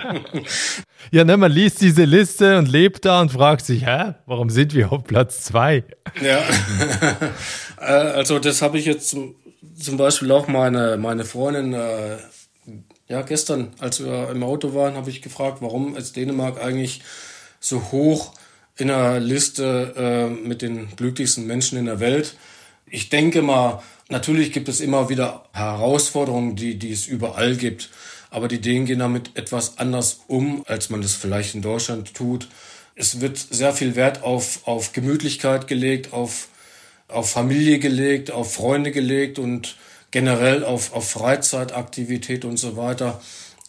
ja, 1.10 1.24
ne, 1.24 1.36
man 1.38 1.50
liest 1.50 1.80
diese 1.80 2.04
Liste 2.04 2.58
und 2.58 2.68
lebt 2.68 3.06
da 3.06 3.22
und 3.22 3.32
fragt 3.32 3.64
sich, 3.64 3.86
hä, 3.86 4.14
warum 4.26 4.50
sind 4.50 4.74
wir 4.74 4.92
auf 4.92 5.04
Platz 5.04 5.44
zwei? 5.44 5.84
Ja, 6.20 6.40
äh, 7.80 7.84
also 7.84 8.38
das 8.38 8.62
habe 8.62 8.78
ich 8.78 8.84
jetzt 8.84 9.08
zum, 9.08 9.34
zum, 9.78 9.96
Beispiel 9.96 10.30
auch 10.32 10.48
meine, 10.48 10.96
meine 10.96 11.24
Freundin, 11.24 11.72
äh, 11.72 12.18
ja, 13.08 13.22
gestern, 13.22 13.72
als 13.78 14.04
wir 14.04 14.30
im 14.30 14.42
Auto 14.42 14.74
waren, 14.74 14.94
habe 14.94 15.10
ich 15.10 15.22
gefragt, 15.22 15.58
warum 15.60 15.96
ist 15.96 16.16
Dänemark 16.16 16.62
eigentlich 16.62 17.02
so 17.58 17.90
hoch 17.90 18.32
in 18.76 18.88
der 18.88 19.20
Liste 19.20 19.94
äh, 19.96 20.28
mit 20.28 20.62
den 20.62 20.94
glücklichsten 20.96 21.46
Menschen 21.46 21.78
in 21.78 21.86
der 21.86 22.00
Welt. 22.00 22.36
Ich 22.86 23.08
denke 23.08 23.42
mal, 23.42 23.82
Natürlich 24.10 24.50
gibt 24.50 24.68
es 24.68 24.80
immer 24.80 25.08
wieder 25.08 25.44
Herausforderungen, 25.52 26.56
die, 26.56 26.74
die 26.74 26.92
es 26.92 27.06
überall 27.06 27.56
gibt. 27.56 27.90
Aber 28.28 28.48
die 28.48 28.60
Dänen 28.60 28.84
gehen 28.84 28.98
damit 28.98 29.36
etwas 29.36 29.78
anders 29.78 30.22
um, 30.26 30.64
als 30.66 30.90
man 30.90 31.00
das 31.00 31.14
vielleicht 31.14 31.54
in 31.54 31.62
Deutschland 31.62 32.12
tut. 32.12 32.48
Es 32.96 33.20
wird 33.20 33.38
sehr 33.38 33.72
viel 33.72 33.94
Wert 33.94 34.24
auf, 34.24 34.66
auf 34.66 34.92
Gemütlichkeit 34.92 35.68
gelegt, 35.68 36.12
auf, 36.12 36.48
auf 37.12 37.30
Familie 37.30 37.78
gelegt, 37.78 38.30
auf 38.30 38.54
Freunde 38.54 38.90
gelegt 38.90 39.38
und 39.38 39.76
generell 40.10 40.64
auf, 40.64 40.92
auf 40.92 41.08
Freizeitaktivität 41.10 42.44
und 42.44 42.56
so 42.56 42.76
weiter. 42.76 43.20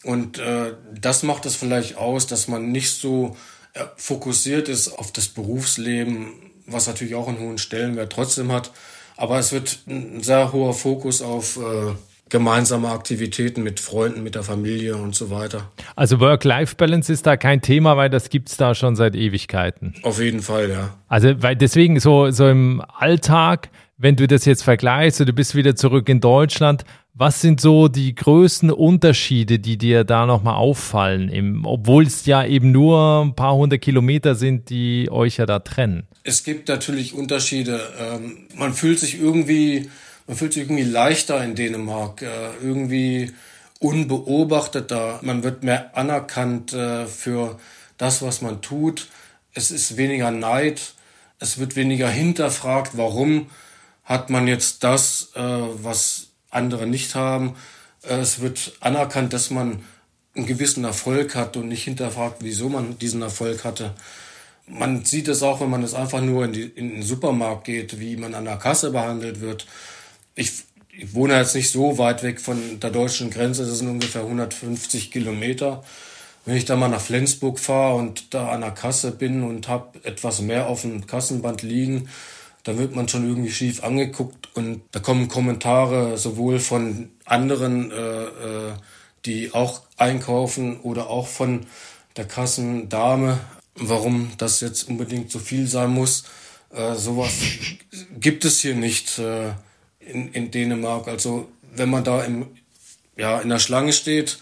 Und 0.02 0.38
äh, 0.38 0.74
das 1.00 1.22
macht 1.22 1.46
es 1.46 1.54
vielleicht 1.54 1.96
aus, 1.96 2.26
dass 2.26 2.48
man 2.48 2.72
nicht 2.72 2.90
so 2.90 3.36
äh, 3.74 3.84
fokussiert 3.96 4.68
ist 4.68 4.88
auf 4.98 5.12
das 5.12 5.28
Berufsleben, 5.28 6.32
was 6.66 6.86
natürlich 6.86 7.14
auch 7.14 7.28
einen 7.28 7.38
hohen 7.38 7.58
Stellenwert 7.58 8.12
trotzdem 8.12 8.50
hat, 8.52 8.72
aber 9.16 9.38
es 9.38 9.52
wird 9.52 9.80
ein 9.86 10.22
sehr 10.22 10.52
hoher 10.52 10.74
Fokus 10.74 11.22
auf 11.22 11.56
äh, 11.56 11.94
gemeinsame 12.32 12.88
Aktivitäten 12.88 13.62
mit 13.62 13.78
Freunden, 13.78 14.24
mit 14.24 14.34
der 14.34 14.42
Familie 14.42 14.96
und 14.96 15.14
so 15.14 15.30
weiter. 15.30 15.70
Also 15.94 16.18
Work-Life-Balance 16.18 17.12
ist 17.12 17.26
da 17.26 17.36
kein 17.36 17.60
Thema, 17.62 17.96
weil 17.96 18.10
das 18.10 18.28
gibt 18.30 18.48
es 18.48 18.56
da 18.56 18.74
schon 18.74 18.96
seit 18.96 19.14
Ewigkeiten. 19.14 19.94
Auf 20.02 20.20
jeden 20.20 20.42
Fall, 20.42 20.68
ja. 20.70 20.96
Also 21.06 21.40
weil 21.42 21.54
deswegen 21.54 22.00
so, 22.00 22.30
so 22.30 22.48
im 22.48 22.82
Alltag, 22.98 23.68
wenn 23.98 24.16
du 24.16 24.26
das 24.26 24.46
jetzt 24.46 24.64
vergleichst, 24.64 25.20
du 25.20 25.32
bist 25.32 25.54
wieder 25.54 25.76
zurück 25.76 26.08
in 26.08 26.20
Deutschland, 26.20 26.84
Was 27.14 27.42
sind 27.42 27.60
so 27.60 27.88
die 27.88 28.14
größten 28.14 28.70
Unterschiede, 28.70 29.58
die 29.58 29.76
dir 29.76 30.04
da 30.04 30.24
nochmal 30.24 30.54
auffallen, 30.54 31.62
obwohl 31.66 32.06
es 32.06 32.24
ja 32.24 32.42
eben 32.42 32.72
nur 32.72 33.22
ein 33.22 33.36
paar 33.36 33.54
hundert 33.54 33.82
Kilometer 33.82 34.34
sind, 34.34 34.70
die 34.70 35.10
euch 35.10 35.36
ja 35.36 35.44
da 35.44 35.58
trennen? 35.58 36.04
Es 36.24 36.42
gibt 36.42 36.68
natürlich 36.68 37.12
Unterschiede. 37.12 37.80
Ähm, 38.00 38.46
man 38.56 38.72
fühlt 38.72 38.98
sich 38.98 39.20
irgendwie, 39.20 39.90
man 40.26 40.36
fühlt 40.36 40.52
sich 40.52 40.62
irgendwie 40.62 40.84
leichter 40.84 41.42
in 41.42 41.54
Dänemark, 41.54 42.22
äh, 42.22 42.56
irgendwie 42.62 43.32
unbeobachteter. 43.80 45.18
Man 45.22 45.42
wird 45.42 45.64
mehr 45.64 45.96
anerkannt 45.96 46.72
äh, 46.72 47.06
für 47.06 47.58
das, 47.98 48.22
was 48.22 48.40
man 48.40 48.62
tut. 48.62 49.08
Es 49.54 49.70
ist 49.70 49.96
weniger 49.96 50.30
Neid. 50.30 50.94
Es 51.38 51.58
wird 51.58 51.74
weniger 51.74 52.08
hinterfragt, 52.08 52.92
warum 52.96 53.50
hat 54.04 54.30
man 54.30 54.46
jetzt 54.46 54.84
das, 54.84 55.32
äh, 55.34 55.40
was 55.40 56.28
andere 56.50 56.86
nicht 56.86 57.14
haben. 57.14 57.56
Es 58.02 58.40
wird 58.40 58.72
anerkannt, 58.80 59.32
dass 59.32 59.50
man 59.50 59.84
einen 60.34 60.46
gewissen 60.46 60.84
Erfolg 60.84 61.34
hat 61.34 61.56
und 61.56 61.68
nicht 61.68 61.84
hinterfragt, 61.84 62.38
wieso 62.40 62.68
man 62.68 62.98
diesen 62.98 63.22
Erfolg 63.22 63.64
hatte. 63.64 63.94
Man 64.66 65.04
sieht 65.04 65.28
es 65.28 65.42
auch, 65.42 65.60
wenn 65.60 65.70
man 65.70 65.82
es 65.82 65.94
einfach 65.94 66.20
nur 66.20 66.44
in, 66.44 66.52
die, 66.52 66.62
in 66.62 66.90
den 66.90 67.02
Supermarkt 67.02 67.64
geht, 67.64 68.00
wie 68.00 68.16
man 68.16 68.34
an 68.34 68.44
der 68.44 68.56
Kasse 68.56 68.90
behandelt 68.90 69.40
wird. 69.40 69.66
Ich, 70.34 70.52
ich 70.90 71.14
wohne 71.14 71.36
jetzt 71.36 71.54
nicht 71.54 71.70
so 71.70 71.98
weit 71.98 72.22
weg 72.22 72.40
von 72.40 72.80
der 72.80 72.90
deutschen 72.90 73.30
Grenze, 73.30 73.66
das 73.66 73.78
sind 73.78 73.88
ungefähr 73.88 74.22
150 74.22 75.10
Kilometer. 75.10 75.82
Wenn 76.44 76.56
ich 76.56 76.64
da 76.64 76.74
mal 76.76 76.88
nach 76.88 77.00
Flensburg 77.00 77.60
fahre 77.60 77.96
und 77.96 78.34
da 78.34 78.48
an 78.48 78.62
der 78.62 78.72
Kasse 78.72 79.12
bin 79.12 79.44
und 79.44 79.68
habe 79.68 80.00
etwas 80.04 80.40
mehr 80.40 80.66
auf 80.66 80.82
dem 80.82 81.06
Kassenband 81.06 81.62
liegen, 81.62 82.08
da 82.64 82.78
wird 82.78 82.94
man 82.94 83.08
schon 83.08 83.26
irgendwie 83.26 83.50
schief 83.50 83.82
angeguckt 83.82 84.48
und 84.54 84.82
da 84.92 85.00
kommen 85.00 85.28
Kommentare 85.28 86.16
sowohl 86.16 86.58
von 86.58 87.10
anderen, 87.24 87.90
äh, 87.90 87.94
äh, 87.94 88.72
die 89.24 89.52
auch 89.54 89.82
einkaufen 89.96 90.80
oder 90.80 91.08
auch 91.08 91.26
von 91.26 91.66
der 92.16 92.26
Kassendame, 92.26 93.38
warum 93.74 94.32
das 94.38 94.60
jetzt 94.60 94.88
unbedingt 94.88 95.30
so 95.30 95.38
viel 95.38 95.66
sein 95.66 95.90
muss. 95.90 96.24
Äh, 96.70 96.94
sowas 96.94 97.32
gibt 98.18 98.44
es 98.44 98.60
hier 98.60 98.74
nicht 98.74 99.18
äh, 99.18 99.52
in, 100.06 100.32
in 100.32 100.50
Dänemark. 100.50 101.08
Also 101.08 101.48
wenn 101.74 101.90
man 101.90 102.04
da 102.04 102.22
im, 102.22 102.46
ja, 103.16 103.40
in 103.40 103.48
der 103.48 103.58
Schlange 103.58 103.92
steht, 103.92 104.38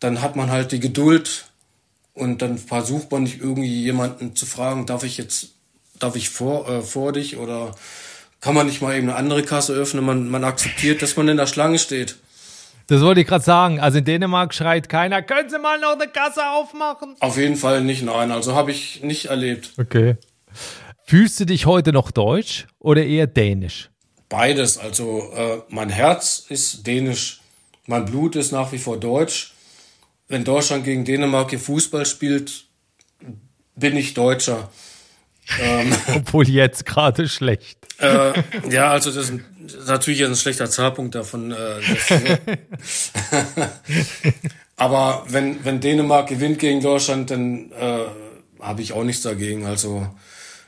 dann 0.00 0.22
hat 0.22 0.36
man 0.36 0.50
halt 0.50 0.72
die 0.72 0.80
Geduld 0.80 1.46
und 2.14 2.42
dann 2.42 2.58
versucht 2.58 3.10
man 3.10 3.24
nicht 3.24 3.40
irgendwie 3.40 3.82
jemanden 3.82 4.34
zu 4.34 4.46
fragen, 4.46 4.86
darf 4.86 5.04
ich 5.04 5.18
jetzt 5.18 5.48
darf 5.98 6.16
ich 6.16 6.30
vor, 6.30 6.68
äh, 6.68 6.82
vor 6.82 7.12
dich 7.12 7.36
oder 7.36 7.74
kann 8.40 8.54
man 8.54 8.66
nicht 8.66 8.80
mal 8.80 8.94
eben 8.96 9.08
eine 9.08 9.18
andere 9.18 9.42
Kasse 9.42 9.72
öffnen? 9.72 10.04
Man, 10.04 10.28
man 10.28 10.44
akzeptiert, 10.44 11.02
dass 11.02 11.16
man 11.16 11.28
in 11.28 11.36
der 11.36 11.46
Schlange 11.46 11.78
steht. 11.78 12.16
Das 12.86 13.02
wollte 13.02 13.20
ich 13.20 13.26
gerade 13.26 13.44
sagen. 13.44 13.80
Also 13.80 13.98
in 13.98 14.04
Dänemark 14.04 14.54
schreit 14.54 14.88
keiner, 14.88 15.22
können 15.22 15.50
Sie 15.50 15.58
mal 15.58 15.78
noch 15.78 15.92
eine 15.92 16.06
Kasse 16.06 16.48
aufmachen? 16.48 17.16
Auf 17.20 17.36
jeden 17.36 17.56
Fall 17.56 17.82
nicht, 17.82 18.02
nein. 18.02 18.30
Also 18.30 18.54
habe 18.54 18.70
ich 18.70 19.02
nicht 19.02 19.26
erlebt. 19.26 19.72
Okay. 19.76 20.16
Fühlst 21.04 21.40
du 21.40 21.46
dich 21.46 21.66
heute 21.66 21.92
noch 21.92 22.10
deutsch 22.10 22.66
oder 22.78 23.04
eher 23.04 23.26
dänisch? 23.26 23.90
Beides. 24.28 24.78
Also 24.78 25.32
äh, 25.34 25.62
mein 25.68 25.88
Herz 25.90 26.44
ist 26.48 26.86
dänisch, 26.86 27.40
mein 27.86 28.04
Blut 28.04 28.36
ist 28.36 28.52
nach 28.52 28.72
wie 28.72 28.78
vor 28.78 28.98
deutsch. 28.98 29.54
Wenn 30.28 30.44
Deutschland 30.44 30.84
gegen 30.84 31.04
Dänemark 31.04 31.50
hier 31.50 31.58
Fußball 31.58 32.04
spielt, 32.04 32.66
bin 33.74 33.96
ich 33.96 34.14
Deutscher. 34.14 34.70
Ähm, 35.60 35.94
Obwohl 36.16 36.48
jetzt 36.48 36.84
gerade 36.84 37.28
schlecht. 37.28 37.78
Äh, 37.98 38.32
ja, 38.70 38.90
also 38.90 39.10
das 39.10 39.30
ist 39.30 39.40
natürlich 39.86 40.24
ein 40.24 40.36
schlechter 40.36 40.70
Zeitpunkt 40.70 41.14
davon. 41.14 41.52
Äh, 41.52 41.80
aber 44.76 45.24
wenn, 45.28 45.64
wenn 45.64 45.80
Dänemark 45.80 46.28
gewinnt 46.28 46.58
gegen 46.58 46.80
Deutschland, 46.80 47.30
dann 47.30 47.72
äh, 47.72 48.04
habe 48.60 48.82
ich 48.82 48.92
auch 48.92 49.04
nichts 49.04 49.22
dagegen. 49.22 49.66
Also 49.66 50.06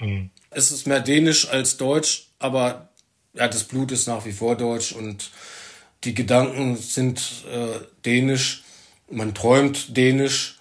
mhm. 0.01 0.31
es 0.51 0.73
ist 0.73 0.87
mehr 0.87 1.01
dänisch 1.01 1.49
als 1.49 1.77
deutsch, 1.77 2.31
aber 2.39 2.90
ja, 3.35 3.49
das 3.49 3.65
Blut 3.65 3.93
ist 3.93 4.07
nach 4.07 4.25
wie 4.25 4.33
vor 4.33 4.57
deutsch 4.57 4.93
und 4.93 5.31
die 6.05 6.15
Gedanken 6.15 6.77
sind 6.77 7.45
äh, 7.51 7.81
dänisch. 8.05 8.65
Man 9.11 9.35
träumt 9.35 9.97
dänisch. 9.97 10.59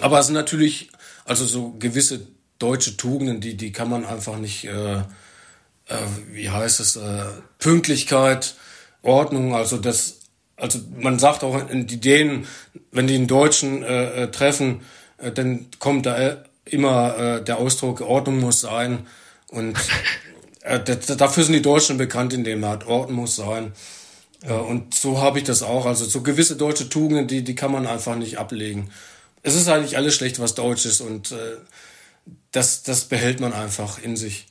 Aber 0.00 0.18
es 0.18 0.26
sind 0.26 0.34
natürlich 0.34 0.90
also 1.24 1.44
so 1.44 1.70
gewisse 1.78 2.26
deutsche 2.58 2.96
Tugenden, 2.96 3.40
die, 3.40 3.56
die 3.56 3.72
kann 3.72 3.88
man 3.88 4.04
einfach 4.04 4.38
nicht, 4.38 4.64
äh, 4.64 4.96
äh, 4.96 5.04
wie 6.32 6.50
heißt 6.50 6.80
es, 6.80 6.96
äh, 6.96 7.24
Pünktlichkeit, 7.58 8.54
Ordnung, 9.02 9.54
also 9.54 9.76
das, 9.76 10.20
also 10.56 10.80
man 10.96 11.18
sagt 11.18 11.44
auch 11.44 11.60
die 11.70 12.00
Dänen, 12.00 12.46
wenn 12.90 13.06
die 13.06 13.14
einen 13.14 13.26
Deutschen 13.26 13.82
äh, 13.82 14.24
äh, 14.24 14.30
treffen, 14.30 14.82
äh, 15.18 15.30
dann 15.30 15.66
kommt 15.78 16.06
da 16.06 16.44
immer 16.64 17.18
äh, 17.18 17.44
der 17.44 17.58
Ausdruck, 17.58 18.00
Ordnung 18.00 18.40
muss 18.40 18.60
sein. 18.60 19.06
Und 19.48 19.76
äh, 19.76 19.80
dafür 20.64 21.44
sind 21.44 21.52
die 21.52 21.62
Deutschen 21.62 21.98
bekannt, 21.98 22.32
indem 22.32 22.60
man 22.60 22.70
hat, 22.70 22.86
Ordnung 22.86 23.20
muss 23.20 23.36
sein. 23.36 23.72
Äh, 24.42 24.52
und 24.52 24.94
so 24.94 25.20
habe 25.20 25.38
ich 25.38 25.44
das 25.44 25.62
auch. 25.62 25.86
Also 25.86 26.04
so 26.04 26.22
gewisse 26.22 26.56
deutsche 26.56 26.88
Tugenden, 26.88 27.26
die, 27.26 27.44
die 27.44 27.54
kann 27.54 27.72
man 27.72 27.86
einfach 27.86 28.16
nicht 28.16 28.38
ablegen. 28.38 28.90
Es 29.42 29.54
ist 29.54 29.68
eigentlich 29.68 29.96
alles 29.96 30.14
schlecht, 30.14 30.38
was 30.40 30.54
deutsch 30.54 30.86
ist. 30.86 31.00
Und 31.00 31.32
äh, 31.32 31.56
das, 32.52 32.82
das 32.82 33.04
behält 33.04 33.40
man 33.40 33.52
einfach 33.52 33.98
in 34.02 34.16
sich. 34.16 34.46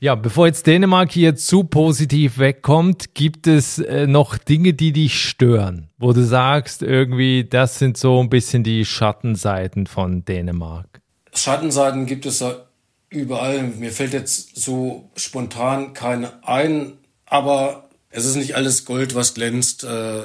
Ja, 0.00 0.14
bevor 0.14 0.46
jetzt 0.46 0.66
Dänemark 0.66 1.12
hier 1.12 1.36
zu 1.36 1.64
positiv 1.64 2.38
wegkommt, 2.38 3.14
gibt 3.14 3.46
es 3.46 3.78
äh, 3.78 4.06
noch 4.06 4.36
Dinge, 4.36 4.74
die 4.74 4.92
dich 4.92 5.18
stören, 5.18 5.88
wo 5.98 6.12
du 6.12 6.22
sagst, 6.24 6.82
irgendwie, 6.82 7.44
das 7.44 7.78
sind 7.78 7.96
so 7.96 8.20
ein 8.20 8.28
bisschen 8.28 8.64
die 8.64 8.84
Schattenseiten 8.84 9.86
von 9.86 10.24
Dänemark. 10.24 11.00
Schattenseiten 11.32 12.04
gibt 12.06 12.26
es 12.26 12.44
überall. 13.14 13.62
Mir 13.62 13.92
fällt 13.92 14.12
jetzt 14.12 14.56
so 14.56 15.10
spontan 15.16 15.94
keine 15.94 16.46
ein, 16.46 16.94
aber 17.26 17.88
es 18.10 18.24
ist 18.24 18.36
nicht 18.36 18.54
alles 18.56 18.84
Gold, 18.84 19.14
was 19.14 19.34
glänzt. 19.34 19.84
Äh, 19.84 20.22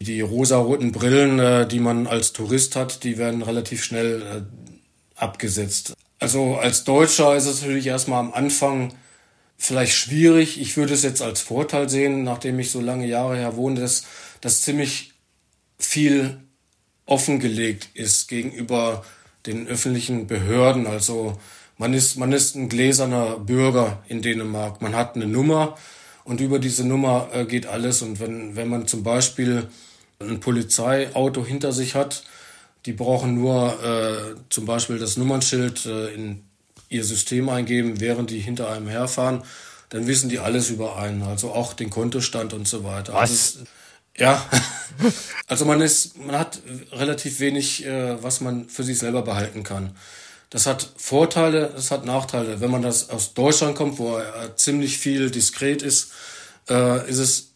die 0.00 0.20
rosaroten 0.20 0.92
Brillen, 0.92 1.38
äh, 1.38 1.66
die 1.66 1.80
man 1.80 2.06
als 2.06 2.32
Tourist 2.32 2.76
hat, 2.76 3.04
die 3.04 3.18
werden 3.18 3.42
relativ 3.42 3.84
schnell 3.84 4.22
äh, 4.22 5.20
abgesetzt. 5.20 5.94
Also 6.18 6.56
als 6.56 6.84
Deutscher 6.84 7.36
ist 7.36 7.46
es 7.46 7.62
natürlich 7.62 7.86
erstmal 7.86 8.20
am 8.20 8.32
Anfang 8.32 8.94
vielleicht 9.56 9.94
schwierig. 9.94 10.60
Ich 10.60 10.76
würde 10.76 10.94
es 10.94 11.02
jetzt 11.02 11.22
als 11.22 11.40
Vorteil 11.40 11.88
sehen, 11.88 12.24
nachdem 12.24 12.58
ich 12.58 12.70
so 12.70 12.80
lange 12.80 13.06
Jahre 13.06 13.36
her 13.36 13.56
wohne, 13.56 13.80
dass, 13.80 14.04
dass 14.40 14.62
ziemlich 14.62 15.12
viel 15.78 16.40
offengelegt 17.06 17.88
ist 17.94 18.28
gegenüber 18.28 19.04
den 19.46 19.66
öffentlichen 19.66 20.26
Behörden. 20.26 20.86
Also 20.86 21.38
man 21.82 21.94
ist, 21.94 22.16
man 22.16 22.30
ist 22.30 22.54
ein 22.54 22.68
gläserner 22.68 23.40
Bürger 23.40 24.04
in 24.06 24.22
Dänemark. 24.22 24.80
Man 24.82 24.94
hat 24.94 25.16
eine 25.16 25.26
Nummer 25.26 25.76
und 26.22 26.40
über 26.40 26.60
diese 26.60 26.86
Nummer 26.86 27.30
äh, 27.32 27.44
geht 27.44 27.66
alles. 27.66 28.02
Und 28.02 28.20
wenn, 28.20 28.54
wenn 28.54 28.68
man 28.68 28.86
zum 28.86 29.02
Beispiel 29.02 29.66
ein 30.20 30.38
Polizeiauto 30.38 31.44
hinter 31.44 31.72
sich 31.72 31.96
hat, 31.96 32.22
die 32.86 32.92
brauchen 32.92 33.34
nur 33.34 33.82
äh, 33.82 34.36
zum 34.48 34.64
Beispiel 34.64 35.00
das 35.00 35.16
Nummernschild 35.16 35.84
äh, 35.86 36.14
in 36.14 36.44
ihr 36.88 37.02
System 37.02 37.48
eingeben, 37.48 37.98
während 37.98 38.30
die 38.30 38.38
hinter 38.38 38.70
einem 38.70 38.86
herfahren. 38.86 39.42
Dann 39.88 40.06
wissen 40.06 40.28
die 40.28 40.38
alles 40.38 40.70
über 40.70 40.98
einen, 40.98 41.24
also 41.24 41.50
auch 41.50 41.72
den 41.72 41.90
Kontostand 41.90 42.52
und 42.52 42.68
so 42.68 42.84
weiter. 42.84 43.14
Was? 43.14 43.56
Also, 43.56 43.66
ja, 44.16 44.48
also 45.48 45.64
man 45.64 45.80
ist, 45.80 46.16
man 46.16 46.38
hat 46.38 46.60
relativ 46.92 47.40
wenig, 47.40 47.84
äh, 47.84 48.22
was 48.22 48.40
man 48.40 48.68
für 48.68 48.84
sich 48.84 48.98
selber 48.98 49.22
behalten 49.22 49.64
kann. 49.64 49.96
Das 50.52 50.66
hat 50.66 50.86
Vorteile, 50.98 51.72
das 51.74 51.90
hat 51.90 52.04
Nachteile. 52.04 52.60
Wenn 52.60 52.70
man 52.70 52.82
das 52.82 53.08
aus 53.08 53.32
Deutschland 53.32 53.74
kommt, 53.74 53.98
wo 53.98 54.18
äh, 54.18 54.54
ziemlich 54.54 54.98
viel 54.98 55.30
diskret 55.30 55.80
ist, 55.80 56.12
äh, 56.68 57.08
ist 57.08 57.18
es 57.18 57.54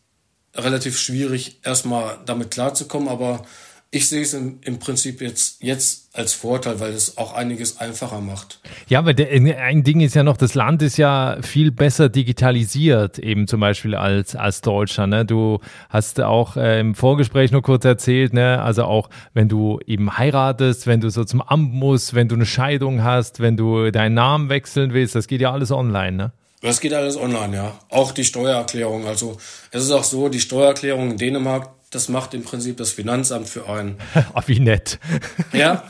relativ 0.55 0.99
schwierig, 0.99 1.61
erstmal 1.63 2.19
damit 2.25 2.53
klarzukommen. 2.53 3.11
Aber 3.11 3.45
ich 3.91 4.09
sehe 4.09 4.23
es 4.23 4.35
im, 4.35 4.59
im 4.63 4.79
Prinzip 4.79 5.21
jetzt, 5.21 5.63
jetzt 5.63 6.09
als 6.13 6.35
Vorteil, 6.35 6.81
weil 6.81 6.93
es 6.93 7.19
auch 7.19 7.35
einiges 7.35 7.79
einfacher 7.79 8.21
macht. 8.21 8.59
Ja, 8.89 8.99
aber 8.99 9.15
der, 9.15 9.31
ein 9.63 9.85
Ding 9.85 10.01
ist 10.01 10.15
ja 10.15 10.23
noch, 10.23 10.37
das 10.37 10.55
Land 10.55 10.83
ist 10.83 10.97
ja 10.97 11.39
viel 11.43 11.71
besser 11.71 12.09
digitalisiert, 12.09 13.19
eben 13.19 13.47
zum 13.47 13.61
Beispiel 13.61 13.95
als, 13.95 14.35
als 14.35 14.61
Deutschland. 14.61 15.11
Ne? 15.11 15.25
Du 15.25 15.61
hast 15.89 16.21
auch 16.21 16.57
äh, 16.57 16.81
im 16.81 16.95
Vorgespräch 16.95 17.53
nur 17.53 17.63
kurz 17.63 17.85
erzählt, 17.85 18.33
ne? 18.33 18.61
also 18.61 18.85
auch 18.85 19.09
wenn 19.35 19.49
du 19.49 19.79
eben 19.87 20.19
heiratest, 20.19 20.87
wenn 20.87 21.01
du 21.01 21.11
so 21.11 21.25
zum 21.25 21.41
Amt 21.41 21.73
musst, 21.73 22.15
wenn 22.15 22.29
du 22.29 22.35
eine 22.35 22.47
Scheidung 22.47 23.03
hast, 23.05 23.41
wenn 23.41 23.57
du 23.57 23.91
deinen 23.91 24.15
Namen 24.15 24.49
wechseln 24.49 24.93
willst, 24.93 25.15
das 25.15 25.29
geht 25.29 25.41
ja 25.41 25.53
alles 25.53 25.71
online, 25.71 26.17
ne? 26.17 26.33
Das 26.63 26.81
geht 26.81 26.95
alles 26.95 27.17
online, 27.17 27.55
ja. 27.55 27.79
Auch 27.91 28.13
die 28.13 28.25
Steuererklärung. 28.25 29.07
Also 29.07 29.37
es 29.71 29.85
ist 29.85 29.91
auch 29.91 30.03
so, 30.03 30.29
die 30.29 30.41
Steuererklärung 30.41 31.13
in 31.13 31.17
Dänemark, 31.19 31.69
das 31.91 32.09
macht 32.09 32.35
im 32.35 32.43
Prinzip 32.43 32.77
das 32.77 32.91
Finanzamt 32.91 33.49
für 33.49 33.69
einen. 33.69 33.99
Ah, 34.35 34.43
wie 34.47 34.61
nett. 34.61 34.99
ja, 35.53 35.85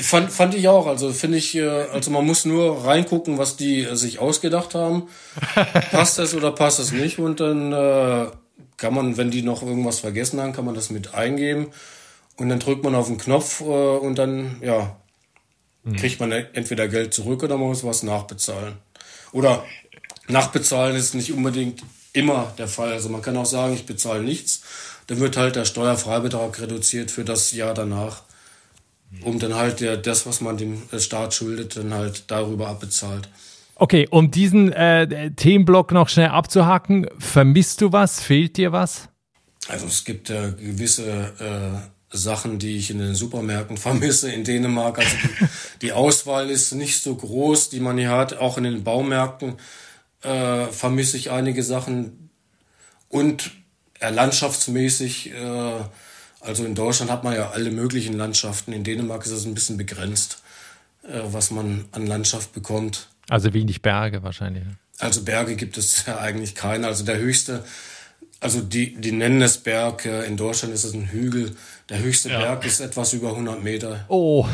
fand, 0.00 0.30
fand 0.30 0.54
ich 0.54 0.68
auch. 0.68 0.86
Also 0.86 1.12
finde 1.12 1.38
ich, 1.38 1.54
äh, 1.54 1.68
also 1.68 2.10
man 2.10 2.26
muss 2.26 2.44
nur 2.44 2.84
reingucken, 2.84 3.38
was 3.38 3.56
die 3.56 3.86
sich 3.92 4.18
ausgedacht 4.18 4.74
haben. 4.74 5.08
Passt 5.90 6.18
das 6.18 6.34
oder 6.34 6.52
passt 6.52 6.78
das 6.78 6.92
nicht? 6.92 7.18
Und 7.18 7.40
dann 7.40 7.72
äh, 7.72 8.26
kann 8.76 8.94
man, 8.94 9.16
wenn 9.16 9.30
die 9.30 9.42
noch 9.42 9.62
irgendwas 9.62 10.00
vergessen 10.00 10.40
haben, 10.40 10.52
kann 10.52 10.64
man 10.64 10.74
das 10.74 10.90
mit 10.90 11.14
eingeben. 11.14 11.68
Und 12.36 12.48
dann 12.48 12.58
drückt 12.58 12.84
man 12.84 12.94
auf 12.94 13.08
den 13.08 13.18
Knopf 13.18 13.60
äh, 13.60 13.64
und 13.64 14.16
dann, 14.16 14.56
ja, 14.62 14.96
mhm. 15.84 15.96
kriegt 15.96 16.20
man 16.20 16.32
entweder 16.32 16.88
Geld 16.88 17.12
zurück 17.12 17.42
oder 17.42 17.56
man 17.56 17.68
muss 17.68 17.84
was 17.84 18.02
nachbezahlen. 18.02 18.74
Oder 19.32 19.64
nachbezahlen 20.28 20.96
ist 20.96 21.14
nicht 21.14 21.32
unbedingt 21.32 21.82
immer 22.12 22.52
der 22.58 22.68
Fall. 22.68 22.92
Also 22.92 23.08
man 23.08 23.22
kann 23.22 23.36
auch 23.36 23.46
sagen, 23.46 23.74
ich 23.74 23.86
bezahle 23.86 24.22
nichts. 24.22 24.62
Dann 25.10 25.18
wird 25.18 25.36
halt 25.36 25.56
der 25.56 25.64
Steuerfreibetrag 25.64 26.60
reduziert 26.60 27.10
für 27.10 27.24
das 27.24 27.50
Jahr 27.50 27.74
danach. 27.74 28.22
Um 29.22 29.40
dann 29.40 29.56
halt 29.56 29.80
der, 29.80 29.96
das, 29.96 30.24
was 30.24 30.40
man 30.40 30.56
dem 30.56 30.82
Staat 30.98 31.34
schuldet, 31.34 31.76
dann 31.76 31.92
halt 31.92 32.30
darüber 32.30 32.68
abbezahlt. 32.68 33.28
Okay, 33.74 34.06
um 34.08 34.30
diesen 34.30 34.70
äh, 34.70 35.32
Themenblock 35.32 35.90
noch 35.90 36.08
schnell 36.08 36.28
abzuhaken, 36.28 37.08
vermisst 37.18 37.80
du 37.80 37.90
was? 37.90 38.20
Fehlt 38.20 38.56
dir 38.56 38.70
was? 38.70 39.08
Also 39.66 39.86
es 39.86 40.04
gibt 40.04 40.30
äh, 40.30 40.52
gewisse 40.52 41.10
äh, 41.40 42.16
Sachen, 42.16 42.60
die 42.60 42.76
ich 42.76 42.92
in 42.92 42.98
den 42.98 43.16
Supermärkten 43.16 43.76
vermisse 43.78 44.30
in 44.30 44.44
Dänemark. 44.44 45.00
Also 45.00 45.16
die, 45.16 45.46
die, 45.86 45.92
Auswahl 45.92 46.50
ist 46.50 46.70
nicht 46.70 47.02
so 47.02 47.16
groß, 47.16 47.70
die 47.70 47.80
man 47.80 47.98
hier 47.98 48.10
hat. 48.10 48.38
Auch 48.38 48.58
in 48.58 48.62
den 48.62 48.84
Baumärkten 48.84 49.54
äh, 50.22 50.66
vermisse 50.66 51.16
ich 51.16 51.32
einige 51.32 51.64
Sachen. 51.64 52.30
Und 53.08 53.50
äh, 54.00 54.10
landschaftsmäßig, 54.10 55.32
äh, 55.32 55.80
also 56.40 56.64
in 56.64 56.74
Deutschland 56.74 57.10
hat 57.10 57.24
man 57.24 57.34
ja 57.34 57.50
alle 57.50 57.70
möglichen 57.70 58.14
Landschaften. 58.14 58.72
In 58.72 58.84
Dänemark 58.84 59.24
ist 59.24 59.32
es 59.32 59.44
ein 59.44 59.54
bisschen 59.54 59.76
begrenzt, 59.76 60.42
äh, 61.04 61.20
was 61.24 61.50
man 61.50 61.84
an 61.92 62.06
Landschaft 62.06 62.52
bekommt. 62.52 63.08
Also 63.28 63.52
wenig 63.52 63.82
Berge 63.82 64.22
wahrscheinlich. 64.22 64.64
Also 64.98 65.22
Berge 65.22 65.56
gibt 65.56 65.78
es 65.78 66.06
ja 66.06 66.18
eigentlich 66.20 66.54
keine. 66.54 66.86
Also 66.86 67.04
der 67.04 67.18
höchste, 67.18 67.64
also 68.40 68.60
die, 68.60 68.96
die 68.96 69.12
nennen 69.12 69.42
es 69.42 69.58
Berg. 69.58 70.06
In 70.06 70.36
Deutschland 70.36 70.74
ist 70.74 70.84
es 70.84 70.94
ein 70.94 71.10
Hügel. 71.10 71.56
Der 71.88 71.98
höchste 71.98 72.30
ja. 72.30 72.40
Berg 72.40 72.64
ist 72.64 72.80
etwas 72.80 73.12
über 73.12 73.30
100 73.30 73.62
Meter. 73.62 74.04
Oh, 74.08 74.46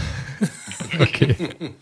okay. 1.00 1.36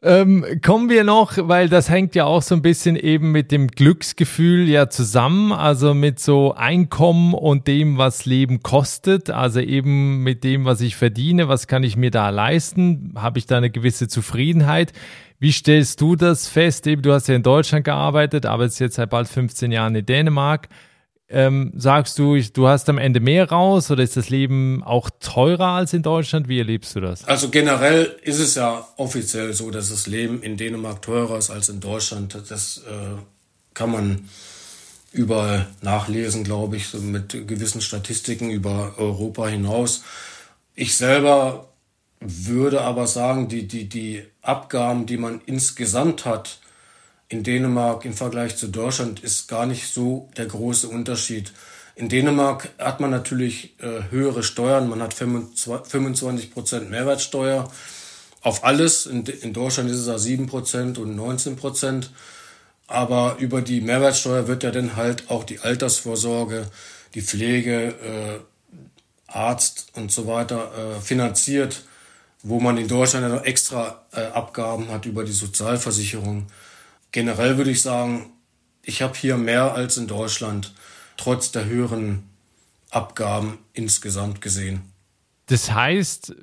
Ähm, 0.00 0.60
kommen 0.64 0.88
wir 0.88 1.02
noch, 1.02 1.32
weil 1.48 1.68
das 1.68 1.90
hängt 1.90 2.14
ja 2.14 2.24
auch 2.24 2.42
so 2.42 2.54
ein 2.54 2.62
bisschen 2.62 2.94
eben 2.94 3.32
mit 3.32 3.50
dem 3.50 3.66
Glücksgefühl 3.66 4.68
ja 4.68 4.88
zusammen, 4.88 5.50
also 5.50 5.92
mit 5.92 6.20
so 6.20 6.54
Einkommen 6.54 7.34
und 7.34 7.66
dem, 7.66 7.98
was 7.98 8.24
Leben 8.24 8.62
kostet, 8.62 9.28
also 9.28 9.58
eben 9.58 10.22
mit 10.22 10.44
dem, 10.44 10.64
was 10.64 10.82
ich 10.82 10.94
verdiene, 10.94 11.48
was 11.48 11.66
kann 11.66 11.82
ich 11.82 11.96
mir 11.96 12.12
da 12.12 12.30
leisten, 12.30 13.12
habe 13.16 13.40
ich 13.40 13.46
da 13.46 13.56
eine 13.56 13.70
gewisse 13.70 14.06
Zufriedenheit. 14.06 14.92
Wie 15.40 15.50
stellst 15.50 16.00
du 16.00 16.14
das 16.14 16.46
fest? 16.46 16.86
Eben, 16.86 17.02
du 17.02 17.12
hast 17.12 17.26
ja 17.26 17.34
in 17.34 17.42
Deutschland 17.42 17.84
gearbeitet, 17.84 18.46
arbeitest 18.46 18.78
jetzt 18.78 18.94
seit 18.96 19.10
bald 19.10 19.26
15 19.26 19.72
Jahren 19.72 19.96
in 19.96 20.06
Dänemark. 20.06 20.68
Ähm, 21.30 21.72
sagst 21.76 22.18
du, 22.18 22.40
du 22.40 22.68
hast 22.68 22.88
am 22.88 22.96
Ende 22.96 23.20
mehr 23.20 23.50
raus 23.50 23.90
oder 23.90 24.02
ist 24.02 24.16
das 24.16 24.30
Leben 24.30 24.82
auch 24.82 25.10
teurer 25.20 25.68
als 25.68 25.92
in 25.92 26.02
Deutschland? 26.02 26.48
Wie 26.48 26.58
erlebst 26.58 26.96
du 26.96 27.00
das? 27.00 27.24
Also 27.24 27.50
generell 27.50 28.16
ist 28.22 28.38
es 28.38 28.54
ja 28.54 28.88
offiziell 28.96 29.52
so, 29.52 29.70
dass 29.70 29.90
das 29.90 30.06
Leben 30.06 30.42
in 30.42 30.56
Dänemark 30.56 31.02
teurer 31.02 31.36
ist 31.36 31.50
als 31.50 31.68
in 31.68 31.80
Deutschland. 31.80 32.38
Das 32.48 32.78
äh, 32.78 33.20
kann 33.74 33.92
man 33.92 34.28
überall 35.12 35.66
nachlesen, 35.82 36.44
glaube 36.44 36.76
ich, 36.76 36.88
so 36.88 36.98
mit 36.98 37.30
gewissen 37.46 37.82
Statistiken 37.82 38.50
über 38.50 38.94
Europa 38.96 39.48
hinaus. 39.48 40.04
Ich 40.74 40.96
selber 40.96 41.68
würde 42.20 42.80
aber 42.80 43.06
sagen, 43.06 43.48
die, 43.48 43.68
die, 43.68 43.88
die 43.88 44.22
Abgaben, 44.40 45.04
die 45.04 45.18
man 45.18 45.42
insgesamt 45.44 46.24
hat 46.24 46.60
in 47.28 47.42
Dänemark 47.42 48.04
im 48.04 48.14
Vergleich 48.14 48.56
zu 48.56 48.68
Deutschland, 48.68 49.20
ist 49.20 49.48
gar 49.48 49.66
nicht 49.66 49.92
so 49.92 50.28
der 50.36 50.46
große 50.46 50.88
Unterschied. 50.88 51.52
In 51.94 52.08
Dänemark 52.08 52.70
hat 52.78 53.00
man 53.00 53.10
natürlich 53.10 53.74
äh, 53.80 54.10
höhere 54.10 54.42
Steuern, 54.42 54.88
man 54.88 55.02
hat 55.02 55.14
25 55.14 56.52
Prozent 56.52 56.90
Mehrwertsteuer 56.90 57.70
auf 58.40 58.64
alles. 58.64 59.06
In, 59.06 59.24
in 59.26 59.52
Deutschland 59.52 59.90
ist 59.90 59.98
es 59.98 60.06
ja 60.06 60.18
7 60.18 60.46
Prozent 60.46 60.98
und 60.98 61.16
19 61.16 61.56
Prozent. 61.56 62.10
Aber 62.86 63.36
über 63.38 63.60
die 63.60 63.80
Mehrwertsteuer 63.80 64.48
wird 64.48 64.62
ja 64.62 64.70
dann 64.70 64.96
halt 64.96 65.30
auch 65.30 65.44
die 65.44 65.58
Altersvorsorge, 65.58 66.70
die 67.14 67.20
Pflege, 67.20 67.88
äh, 67.88 68.38
Arzt 69.26 69.88
und 69.94 70.10
so 70.10 70.26
weiter 70.26 70.70
äh, 70.96 71.00
finanziert 71.02 71.82
wo 72.42 72.60
man 72.60 72.76
in 72.76 72.88
Deutschland 72.88 73.24
ja 73.24 73.34
noch 73.34 73.44
extra 73.44 74.02
äh, 74.12 74.20
Abgaben 74.20 74.88
hat 74.88 75.06
über 75.06 75.24
die 75.24 75.32
Sozialversicherung. 75.32 76.46
Generell 77.12 77.56
würde 77.56 77.70
ich 77.70 77.82
sagen, 77.82 78.32
ich 78.82 79.02
habe 79.02 79.14
hier 79.16 79.36
mehr 79.36 79.74
als 79.74 79.96
in 79.96 80.06
Deutschland, 80.06 80.74
trotz 81.16 81.52
der 81.52 81.64
höheren 81.66 82.24
Abgaben 82.90 83.58
insgesamt 83.72 84.40
gesehen. 84.40 84.82
Das 85.46 85.72
heißt, 85.72 86.34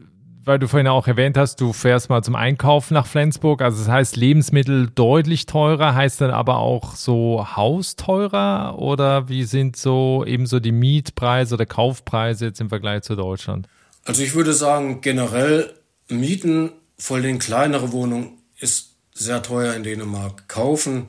weil 0.46 0.60
du 0.60 0.68
vorhin 0.68 0.88
auch 0.88 1.08
erwähnt 1.08 1.38
hast, 1.38 1.60
du 1.60 1.74
fährst 1.74 2.10
mal 2.10 2.24
zum 2.24 2.36
Einkaufen 2.36 2.94
nach 2.94 3.08
Flensburg. 3.08 3.62
Also 3.62 3.80
das 3.80 3.88
heißt, 3.88 4.16
Lebensmittel 4.16 4.90
deutlich 4.94 5.48
teurer, 5.48 5.96
heißt 5.96 6.22
dann 6.22 6.30
aber 6.30 6.60
auch 6.60 6.96
so 6.96 7.48
Haus 7.56 7.96
teurer? 7.96 8.78
Oder 8.78 9.28
wie 9.28 9.44
sind 9.44 9.76
so 9.76 10.24
eben 10.26 10.46
so 10.46 10.60
die 10.60 10.72
Mietpreise 10.72 11.56
oder 11.56 11.66
Kaufpreise 11.66 12.46
jetzt 12.46 12.62
im 12.62 12.70
Vergleich 12.70 13.02
zu 13.02 13.16
Deutschland? 13.16 13.68
Also 14.06 14.22
ich 14.22 14.36
würde 14.36 14.54
sagen, 14.54 15.02
generell 15.02 15.74
Mieten, 16.10 16.72
vor 16.98 17.18
allem 17.18 17.40
kleinere 17.40 17.92
Wohnungen, 17.92 18.38
ist 18.60 18.95
sehr 19.16 19.42
teuer 19.42 19.74
in 19.74 19.84
Dänemark. 19.84 20.48
Kaufen 20.48 21.08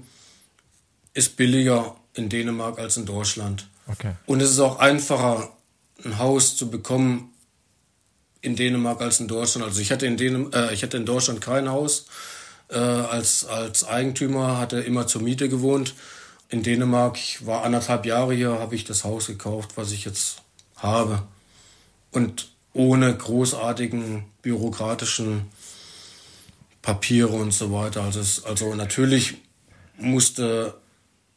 ist 1.12 1.36
billiger 1.36 1.96
in 2.14 2.30
Dänemark 2.30 2.78
als 2.78 2.96
in 2.96 3.04
Deutschland. 3.04 3.68
Okay. 3.88 4.12
Und 4.24 4.40
es 4.40 4.50
ist 4.50 4.60
auch 4.60 4.78
einfacher, 4.78 5.52
ein 6.04 6.18
Haus 6.18 6.56
zu 6.56 6.70
bekommen 6.70 7.32
in 8.40 8.56
Dänemark 8.56 9.00
als 9.00 9.20
in 9.20 9.28
Deutschland. 9.28 9.66
Also 9.66 9.80
ich 9.80 9.90
hatte 9.90 10.06
in, 10.06 10.16
Dänem 10.16 10.50
äh, 10.52 10.72
ich 10.72 10.82
hatte 10.82 10.96
in 10.96 11.04
Deutschland 11.04 11.40
kein 11.40 11.68
Haus. 11.68 12.06
Äh, 12.68 12.78
als, 12.78 13.44
als 13.44 13.84
Eigentümer 13.84 14.58
hatte 14.58 14.80
immer 14.80 15.06
zur 15.06 15.22
Miete 15.22 15.48
gewohnt. 15.48 15.94
In 16.48 16.62
Dänemark, 16.62 17.16
ich 17.16 17.44
war 17.44 17.64
anderthalb 17.64 18.06
Jahre 18.06 18.34
hier, 18.34 18.58
habe 18.58 18.76
ich 18.76 18.84
das 18.84 19.04
Haus 19.04 19.26
gekauft, 19.26 19.72
was 19.76 19.90
ich 19.90 20.04
jetzt 20.04 20.42
habe. 20.76 21.22
Und 22.12 22.50
ohne 22.72 23.16
großartigen 23.16 24.24
bürokratischen 24.42 25.46
Papiere 26.86 27.32
und 27.32 27.52
so 27.52 27.72
weiter. 27.72 28.02
Also, 28.02 28.20
es, 28.20 28.44
also 28.44 28.72
natürlich 28.76 29.34
musste, 29.98 30.74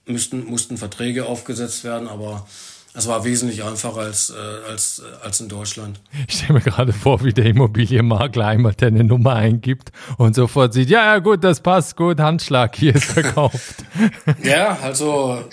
müssten, 0.06 0.46
mussten 0.46 0.78
Verträge 0.78 1.26
aufgesetzt 1.26 1.84
werden, 1.84 2.08
aber 2.08 2.46
es 2.94 3.08
war 3.08 3.24
wesentlich 3.24 3.64
einfacher 3.64 4.02
als, 4.02 4.30
äh, 4.30 4.70
als, 4.70 5.00
äh, 5.00 5.26
als 5.26 5.40
in 5.40 5.50
Deutschland. 5.50 6.02
Ich 6.28 6.36
stelle 6.36 6.54
mir 6.54 6.62
gerade 6.62 6.94
vor, 6.94 7.24
wie 7.24 7.34
der 7.34 7.46
Immobilienmakler 7.46 8.46
einmal 8.46 8.76
deine 8.76 9.04
Nummer 9.04 9.38
eingibt 9.38 9.92
und 10.20 10.36
sofort 10.36 10.74
sieht, 10.74 10.92
ja, 10.92 11.04
ja, 11.04 11.18
gut, 11.18 11.44
das 11.44 11.62
passt, 11.62 11.98
gut, 11.98 12.20
Handschlag, 12.20 12.76
hier 12.76 12.94
ist 12.94 13.06
verkauft. 13.06 13.84
ja, 14.44 14.78
also 14.84 15.44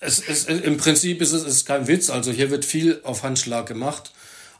es, 0.00 0.26
es, 0.26 0.44
im 0.46 0.78
Prinzip 0.78 1.20
ist 1.20 1.32
es 1.32 1.44
ist 1.44 1.66
kein 1.66 1.88
Witz. 1.88 2.08
Also 2.08 2.32
hier 2.32 2.50
wird 2.50 2.64
viel 2.64 3.00
auf 3.04 3.22
Handschlag 3.22 3.66
gemacht. 3.66 4.12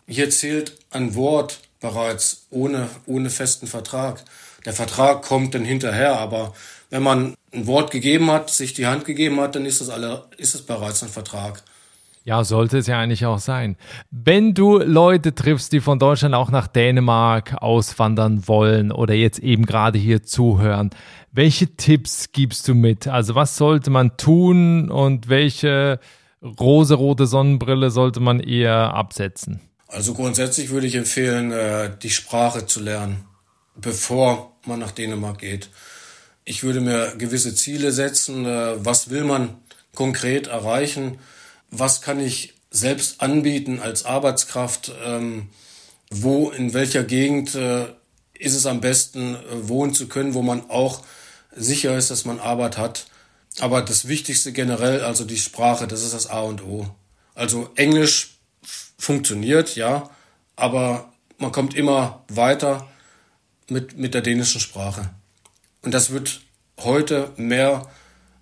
Hier 0.07 0.29
zählt 0.29 0.77
ein 0.91 1.15
Wort 1.15 1.61
bereits 1.85 2.47
ohne, 2.49 2.89
ohne 3.05 3.29
festen 3.29 3.67
Vertrag. 3.67 4.25
Der 4.65 4.73
Vertrag 4.73 5.21
kommt 5.21 5.55
dann 5.55 5.67
hinterher, 5.67 6.19
aber 6.19 6.55
wenn 6.89 7.03
man 7.03 7.35
ein 7.53 7.67
Wort 7.67 7.91
gegeben 7.91 8.31
hat, 8.31 8.49
sich 8.49 8.73
die 8.73 8.87
Hand 8.87 9.05
gegeben 9.05 9.39
hat, 9.39 9.55
dann 9.55 9.67
ist 9.67 9.83
es 9.83 9.91
alle, 9.91 10.25
ist 10.39 10.55
es 10.55 10.63
bereits 10.63 11.03
ein 11.03 11.11
Vertrag. 11.11 11.63
Ja, 12.25 12.43
sollte 12.43 12.79
es 12.79 12.87
ja 12.87 12.99
eigentlich 12.99 13.27
auch 13.27 13.39
sein. 13.39 13.77
Wenn 14.11 14.55
du 14.55 14.79
Leute 14.79 15.35
triffst, 15.35 15.75
die 15.75 15.81
von 15.81 15.99
Deutschland 15.99 16.35
auch 16.35 16.51
nach 16.51 16.69
Dänemark 16.69 17.63
auswandern 17.63 18.49
wollen 18.49 18.91
oder 18.91 19.13
jetzt 19.13 19.41
eben 19.41 19.67
gerade 19.67 19.99
hier 19.99 20.23
zuhören, 20.23 20.89
welche 21.33 21.77
Tipps 21.77 22.33
gibst 22.33 22.67
du 22.67 22.75
mit? 22.75 23.09
Also 23.09 23.35
was 23.35 23.59
sollte 23.59 23.91
man 23.91 24.17
tun 24.17 24.91
und 24.91 25.29
welche 25.29 26.01
rosarote 26.43 27.27
Sonnenbrille 27.27 27.91
sollte 27.91 28.21
man 28.21 28.41
eher 28.41 28.95
absetzen? 28.95 29.61
Also 29.89 30.15
grundsätzlich 30.15 30.71
würde 30.71 30.87
ich 30.87 30.95
empfehlen, 30.95 31.53
äh, 31.53 31.91
die 32.03 32.11
Sprache 32.11 32.67
zu 32.67 32.81
lernen, 32.81 33.25
bevor 33.77 34.57
man 34.67 34.81
nach 34.81 34.93
Dänemark 34.93 35.39
geht. 35.39 35.69
Ich 36.45 36.63
würde 36.63 36.81
mir 36.81 37.15
gewisse 37.17 37.55
Ziele 37.55 37.93
setzen. 37.93 38.45
Äh, 38.45 38.85
was 38.85 39.11
will 39.11 39.25
man 39.25 39.57
konkret 39.95 40.47
erreichen? 40.49 41.19
Was 41.71 42.03
kann 42.03 42.21
ich 42.21 42.55
selbst 42.71 43.21
anbieten 43.21 43.81
als 43.81 44.05
Arbeitskraft? 44.05 44.93
Ähm, 45.05 45.49
wo, 46.11 46.51
in 46.51 46.75
welcher 46.75 47.05
Gegend 47.05 47.55
äh, 47.55 47.87
ist 48.39 48.55
es 48.55 48.67
am 48.67 48.81
besten, 48.81 49.37
wohnen 49.63 49.95
zu 49.95 50.09
können, 50.09 50.35
wo 50.35 50.43
man 50.43 50.71
auch 50.71 51.03
sicher 51.55 51.97
ist, 51.97 52.11
dass 52.11 52.25
man 52.25 52.41
Arbeit 52.41 52.79
hat? 52.79 53.07
Aber 53.61 53.83
das 53.83 54.09
Wichtigste 54.09 54.53
generell, 54.53 55.03
also 55.03 55.25
die 55.25 55.39
Sprache, 55.39 55.87
das 55.87 56.03
ist 56.03 56.15
das 56.15 56.27
A 56.27 56.41
und 56.41 56.63
O. 56.65 56.89
Also 57.35 57.71
Englisch 57.77 58.34
funktioniert, 58.99 59.77
ja, 59.77 60.11
aber 60.57 61.13
man 61.39 61.53
kommt 61.53 61.75
immer 61.75 62.25
weiter 62.29 62.89
mit, 63.69 63.99
mit 63.99 64.15
der 64.15 64.23
dänischen 64.23 64.61
Sprache. 64.61 65.11
Und 65.83 65.93
das 65.93 66.11
wird 66.11 66.41
heute 66.81 67.33
mehr 67.37 67.89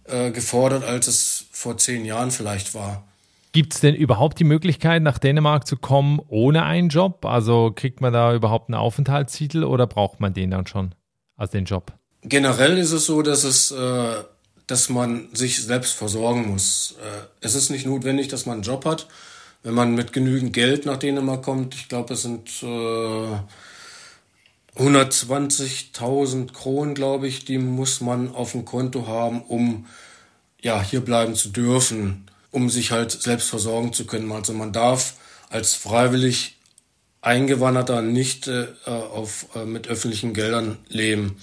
äh, 0.04 0.30
gefordert, 0.30 0.84
als 0.84 1.06
es 1.08 1.46
vor 1.50 1.76
zehn 1.78 2.04
Jahren 2.04 2.30
vielleicht 2.30 2.74
war. 2.74 3.04
Gibt 3.52 3.74
es 3.74 3.80
denn 3.80 3.94
überhaupt 3.94 4.38
die 4.38 4.44
Möglichkeit, 4.44 5.02
nach 5.02 5.18
Dänemark 5.18 5.66
zu 5.66 5.76
kommen 5.76 6.20
ohne 6.28 6.64
einen 6.64 6.88
Job? 6.88 7.26
Also 7.26 7.70
kriegt 7.74 8.00
man 8.00 8.12
da 8.12 8.34
überhaupt 8.34 8.70
einen 8.70 8.76
Aufenthaltstitel 8.76 9.64
oder 9.64 9.86
braucht 9.86 10.20
man 10.20 10.32
den 10.32 10.50
dann 10.50 10.66
schon 10.66 10.94
als 11.36 11.50
den 11.50 11.66
Job? 11.66 11.92
Generell 12.22 12.78
ist 12.78 12.92
es 12.92 13.04
so, 13.04 13.20
dass 13.20 13.44
es, 13.44 13.70
äh, 13.70 14.24
dass 14.66 14.88
man 14.88 15.28
sich 15.34 15.62
selbst 15.62 15.92
versorgen 15.92 16.48
muss. 16.48 16.96
Äh, 17.02 17.26
es 17.40 17.54
ist 17.54 17.68
nicht 17.68 17.84
notwendig, 17.84 18.28
dass 18.28 18.46
man 18.46 18.54
einen 18.54 18.62
Job 18.62 18.86
hat. 18.86 19.06
Wenn 19.62 19.74
man 19.74 19.94
mit 19.94 20.12
genügend 20.12 20.52
Geld 20.52 20.86
nach 20.86 20.96
Dänemark 20.96 21.42
kommt, 21.42 21.74
ich 21.74 21.88
glaube, 21.88 22.14
es 22.14 22.22
sind 22.22 22.48
äh, 22.62 23.36
120.000 24.76 26.52
Kronen, 26.52 26.94
glaube 26.94 27.28
ich, 27.28 27.44
die 27.44 27.58
muss 27.58 28.00
man 28.00 28.34
auf 28.34 28.52
dem 28.52 28.64
Konto 28.64 29.06
haben, 29.06 29.42
um 29.42 29.86
ja 30.60 30.82
hier 30.82 31.00
bleiben 31.00 31.34
zu 31.34 31.50
dürfen 31.50 32.28
um 32.52 32.68
sich 32.70 32.92
halt 32.92 33.10
selbst 33.10 33.48
versorgen 33.48 33.92
zu 33.92 34.06
können. 34.06 34.30
Also 34.30 34.52
man 34.52 34.72
darf 34.72 35.14
als 35.50 35.74
freiwillig 35.74 36.58
Eingewanderter 37.20 38.02
nicht 38.02 38.46
äh, 38.46 38.66
auf, 38.86 39.46
äh, 39.56 39.64
mit 39.64 39.88
öffentlichen 39.88 40.34
Geldern 40.34 40.78
leben. 40.88 41.36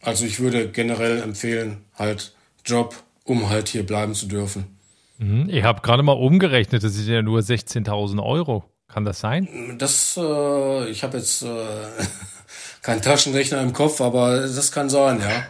Also 0.00 0.24
ich 0.24 0.40
würde 0.40 0.68
generell 0.68 1.22
empfehlen, 1.22 1.78
halt 1.96 2.34
Job, 2.64 3.02
um 3.24 3.48
halt 3.48 3.68
hier 3.68 3.84
bleiben 3.84 4.14
zu 4.14 4.26
dürfen. 4.26 4.78
Mhm. 5.22 5.48
Ich 5.48 5.62
habe 5.62 5.80
gerade 5.82 6.02
mal 6.02 6.12
umgerechnet, 6.12 6.82
das 6.82 6.94
sind 6.94 7.08
ja 7.08 7.22
nur 7.22 7.40
16.000 7.40 8.22
Euro. 8.22 8.64
Kann 8.88 9.04
das 9.04 9.20
sein? 9.20 9.48
Das, 9.78 10.18
äh, 10.18 10.90
ich 10.90 11.02
habe 11.02 11.16
jetzt 11.16 11.42
äh, 11.42 11.46
keinen 12.82 13.00
Taschenrechner 13.00 13.62
im 13.62 13.72
Kopf, 13.72 14.00
aber 14.00 14.40
das 14.40 14.72
kann 14.72 14.90
sein, 14.90 15.20
ja. 15.20 15.44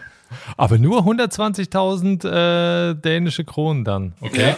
Aber 0.56 0.78
nur 0.78 1.00
120.000 1.00 2.90
äh, 2.90 2.94
dänische 2.94 3.44
Kronen 3.44 3.84
dann, 3.84 4.14
okay? 4.20 4.50
Ja. 4.50 4.56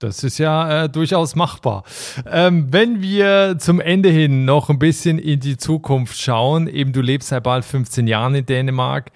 Das 0.00 0.24
ist 0.24 0.38
ja 0.38 0.84
äh, 0.84 0.88
durchaus 0.88 1.36
machbar. 1.36 1.84
Ähm, 2.28 2.72
wenn 2.72 3.00
wir 3.00 3.56
zum 3.60 3.80
Ende 3.80 4.08
hin 4.08 4.44
noch 4.44 4.68
ein 4.68 4.80
bisschen 4.80 5.20
in 5.20 5.38
die 5.38 5.56
Zukunft 5.56 6.20
schauen, 6.20 6.66
eben 6.66 6.92
du 6.92 7.00
lebst 7.00 7.28
seit 7.28 7.44
bald 7.44 7.64
15 7.64 8.08
Jahren 8.08 8.34
in 8.34 8.44
Dänemark. 8.44 9.12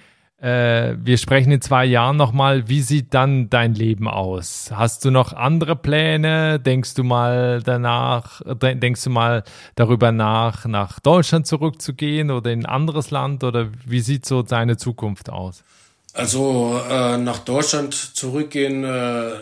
Äh, 0.46 0.96
wir 1.04 1.18
sprechen 1.18 1.50
in 1.50 1.60
zwei 1.60 1.84
Jahren 1.84 2.16
nochmal. 2.16 2.68
Wie 2.68 2.80
sieht 2.80 3.12
dann 3.14 3.50
dein 3.50 3.74
Leben 3.74 4.06
aus? 4.06 4.70
Hast 4.72 5.04
du 5.04 5.10
noch 5.10 5.32
andere 5.32 5.74
Pläne? 5.74 6.60
Denkst 6.60 6.94
du 6.94 7.02
mal 7.02 7.60
danach, 7.64 8.42
denkst 8.62 9.02
du 9.02 9.10
mal 9.10 9.42
darüber 9.74 10.12
nach, 10.12 10.64
nach 10.66 11.00
Deutschland 11.00 11.48
zurückzugehen 11.48 12.30
oder 12.30 12.52
in 12.52 12.60
ein 12.60 12.66
anderes 12.66 13.10
Land? 13.10 13.42
Oder 13.42 13.70
wie 13.86 13.98
sieht 13.98 14.24
so 14.24 14.42
deine 14.42 14.76
Zukunft 14.76 15.30
aus? 15.30 15.64
Also 16.12 16.80
äh, 16.88 17.18
nach 17.18 17.40
Deutschland 17.40 17.94
zurückgehen 17.94 18.84
äh, 18.84 19.40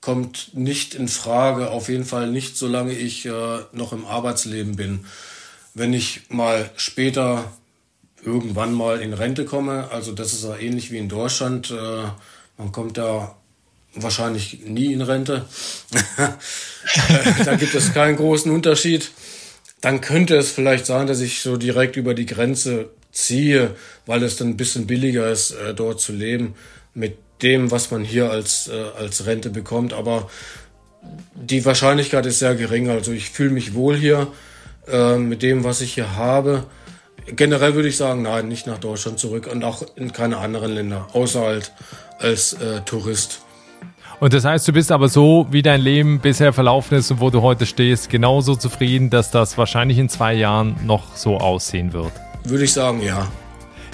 kommt 0.00 0.54
nicht 0.54 0.94
in 0.94 1.08
Frage, 1.08 1.72
auf 1.72 1.88
jeden 1.88 2.04
Fall 2.04 2.30
nicht, 2.30 2.56
solange 2.56 2.92
ich 2.92 3.26
äh, 3.26 3.32
noch 3.72 3.92
im 3.92 4.06
Arbeitsleben 4.06 4.76
bin. 4.76 5.04
Wenn 5.74 5.92
ich 5.92 6.30
mal 6.30 6.70
später 6.76 7.50
irgendwann 8.24 8.72
mal 8.72 9.00
in 9.00 9.12
Rente 9.12 9.44
komme, 9.44 9.88
also 9.90 10.12
das 10.12 10.32
ist 10.32 10.44
ja 10.44 10.56
ähnlich 10.56 10.90
wie 10.90 10.98
in 10.98 11.08
Deutschland, 11.08 11.70
äh, 11.70 12.04
man 12.56 12.72
kommt 12.72 12.98
da 12.98 13.36
wahrscheinlich 13.94 14.60
nie 14.64 14.92
in 14.92 15.02
Rente, 15.02 15.44
da 17.44 17.56
gibt 17.56 17.74
es 17.74 17.92
keinen 17.92 18.16
großen 18.16 18.50
Unterschied. 18.50 19.10
Dann 19.80 20.00
könnte 20.00 20.36
es 20.36 20.52
vielleicht 20.52 20.86
sein, 20.86 21.08
dass 21.08 21.20
ich 21.20 21.40
so 21.40 21.56
direkt 21.56 21.96
über 21.96 22.14
die 22.14 22.26
Grenze 22.26 22.90
ziehe, 23.10 23.74
weil 24.06 24.22
es 24.22 24.36
dann 24.36 24.50
ein 24.50 24.56
bisschen 24.56 24.86
billiger 24.86 25.30
ist, 25.30 25.50
äh, 25.50 25.74
dort 25.74 26.00
zu 26.00 26.12
leben. 26.12 26.54
Mit 26.94 27.16
dem, 27.42 27.72
was 27.72 27.90
man 27.90 28.04
hier 28.04 28.30
als, 28.30 28.68
äh, 28.68 28.84
als 28.96 29.26
Rente 29.26 29.50
bekommt. 29.50 29.92
Aber 29.92 30.30
die 31.34 31.64
Wahrscheinlichkeit 31.64 32.24
ist 32.26 32.38
sehr 32.38 32.54
gering. 32.54 32.88
Also 32.90 33.10
ich 33.10 33.30
fühle 33.30 33.50
mich 33.50 33.74
wohl 33.74 33.96
hier 33.96 34.28
mit 35.16 35.42
dem, 35.42 35.62
was 35.62 35.80
ich 35.80 35.94
hier 35.94 36.16
habe. 36.16 36.64
Generell 37.26 37.74
würde 37.74 37.88
ich 37.88 37.96
sagen, 37.96 38.22
nein, 38.22 38.48
nicht 38.48 38.66
nach 38.66 38.78
Deutschland 38.78 39.18
zurück 39.18 39.48
und 39.50 39.62
auch 39.64 39.82
in 39.96 40.12
keine 40.12 40.38
anderen 40.38 40.72
Länder, 40.72 41.06
außer 41.12 41.40
halt 41.40 41.72
als 42.18 42.54
äh, 42.54 42.80
Tourist. 42.80 43.42
Und 44.20 44.32
das 44.34 44.44
heißt, 44.44 44.68
du 44.68 44.72
bist 44.72 44.92
aber 44.92 45.08
so, 45.08 45.48
wie 45.50 45.62
dein 45.62 45.80
Leben 45.80 46.20
bisher 46.20 46.52
verlaufen 46.52 46.96
ist 46.96 47.10
und 47.10 47.20
wo 47.20 47.30
du 47.30 47.42
heute 47.42 47.66
stehst, 47.66 48.08
genauso 48.08 48.54
zufrieden, 48.54 49.10
dass 49.10 49.30
das 49.32 49.58
wahrscheinlich 49.58 49.98
in 49.98 50.08
zwei 50.08 50.34
Jahren 50.34 50.76
noch 50.84 51.16
so 51.16 51.38
aussehen 51.38 51.92
wird. 51.92 52.12
Würde 52.44 52.64
ich 52.64 52.72
sagen, 52.72 53.02
ja. 53.02 53.26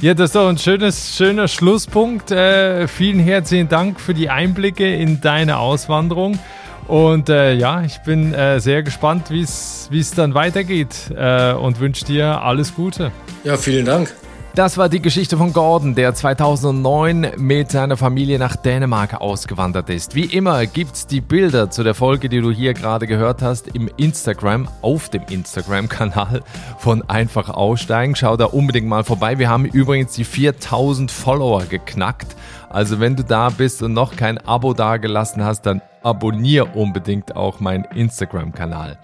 Ja, 0.00 0.14
das 0.14 0.26
ist 0.26 0.34
doch 0.34 0.48
ein 0.48 0.58
schönes, 0.58 1.16
schöner 1.16 1.48
Schlusspunkt. 1.48 2.30
Äh, 2.30 2.88
vielen 2.88 3.18
herzlichen 3.18 3.68
Dank 3.68 3.98
für 3.98 4.14
die 4.14 4.30
Einblicke 4.30 4.94
in 4.94 5.20
deine 5.20 5.58
Auswanderung. 5.58 6.38
Und 6.86 7.28
äh, 7.28 7.54
ja, 7.54 7.82
ich 7.82 7.98
bin 7.98 8.32
äh, 8.32 8.60
sehr 8.60 8.82
gespannt, 8.82 9.30
wie 9.30 9.42
es 9.42 10.10
dann 10.14 10.34
weitergeht 10.34 11.12
äh, 11.14 11.52
und 11.52 11.80
wünsche 11.80 12.04
dir 12.04 12.42
alles 12.42 12.74
Gute. 12.74 13.12
Ja, 13.44 13.56
vielen 13.56 13.84
Dank. 13.84 14.14
Das 14.58 14.76
war 14.76 14.88
die 14.88 15.00
Geschichte 15.00 15.36
von 15.36 15.52
Gordon, 15.52 15.94
der 15.94 16.14
2009 16.14 17.34
mit 17.36 17.70
seiner 17.70 17.96
Familie 17.96 18.40
nach 18.40 18.56
Dänemark 18.56 19.20
ausgewandert 19.20 19.88
ist. 19.88 20.16
Wie 20.16 20.24
immer 20.24 20.66
gibt's 20.66 21.06
die 21.06 21.20
Bilder 21.20 21.70
zu 21.70 21.84
der 21.84 21.94
Folge, 21.94 22.28
die 22.28 22.40
du 22.40 22.50
hier 22.50 22.74
gerade 22.74 23.06
gehört 23.06 23.40
hast, 23.40 23.68
im 23.68 23.88
Instagram, 23.96 24.68
auf 24.82 25.10
dem 25.10 25.22
Instagram-Kanal 25.30 26.42
von 26.78 27.08
Einfach 27.08 27.50
Aussteigen. 27.50 28.16
Schau 28.16 28.36
da 28.36 28.46
unbedingt 28.46 28.88
mal 28.88 29.04
vorbei. 29.04 29.38
Wir 29.38 29.48
haben 29.48 29.64
übrigens 29.64 30.14
die 30.14 30.24
4000 30.24 31.12
Follower 31.12 31.62
geknackt. 31.66 32.34
Also 32.68 32.98
wenn 32.98 33.14
du 33.14 33.22
da 33.22 33.50
bist 33.50 33.80
und 33.84 33.92
noch 33.92 34.16
kein 34.16 34.38
Abo 34.38 34.74
dagelassen 34.74 35.44
hast, 35.44 35.66
dann 35.66 35.82
abonniere 36.02 36.66
unbedingt 36.66 37.36
auch 37.36 37.60
meinen 37.60 37.84
Instagram-Kanal. 37.84 38.98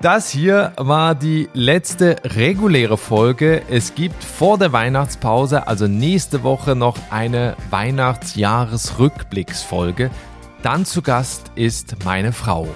Das 0.00 0.30
hier 0.30 0.74
war 0.76 1.16
die 1.16 1.48
letzte 1.54 2.14
reguläre 2.22 2.96
Folge. 2.96 3.62
Es 3.68 3.96
gibt 3.96 4.22
vor 4.22 4.56
der 4.56 4.72
Weihnachtspause, 4.72 5.66
also 5.66 5.88
nächste 5.88 6.44
Woche, 6.44 6.76
noch 6.76 6.96
eine 7.10 7.56
Weihnachtsjahresrückblicksfolge. 7.70 10.12
Dann 10.62 10.84
zu 10.84 11.02
Gast 11.02 11.50
ist 11.56 12.04
meine 12.04 12.32
Frau. 12.32 12.68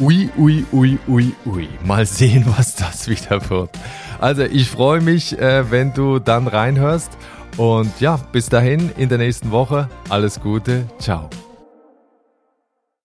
Ui, 0.00 0.28
ui, 0.36 0.66
ui, 0.72 0.98
ui, 1.06 1.36
ui. 1.46 1.68
Mal 1.84 2.04
sehen, 2.04 2.44
was 2.56 2.74
das 2.74 3.08
wieder 3.08 3.48
wird. 3.48 3.70
Also 4.20 4.42
ich 4.42 4.68
freue 4.68 5.00
mich, 5.00 5.38
äh, 5.38 5.70
wenn 5.70 5.94
du 5.94 6.18
dann 6.18 6.48
reinhörst. 6.48 7.16
Und 7.56 8.00
ja, 8.00 8.16
bis 8.32 8.48
dahin 8.48 8.90
in 8.96 9.08
der 9.08 9.18
nächsten 9.18 9.52
Woche. 9.52 9.88
Alles 10.08 10.40
Gute. 10.40 10.88
Ciao. 10.98 11.30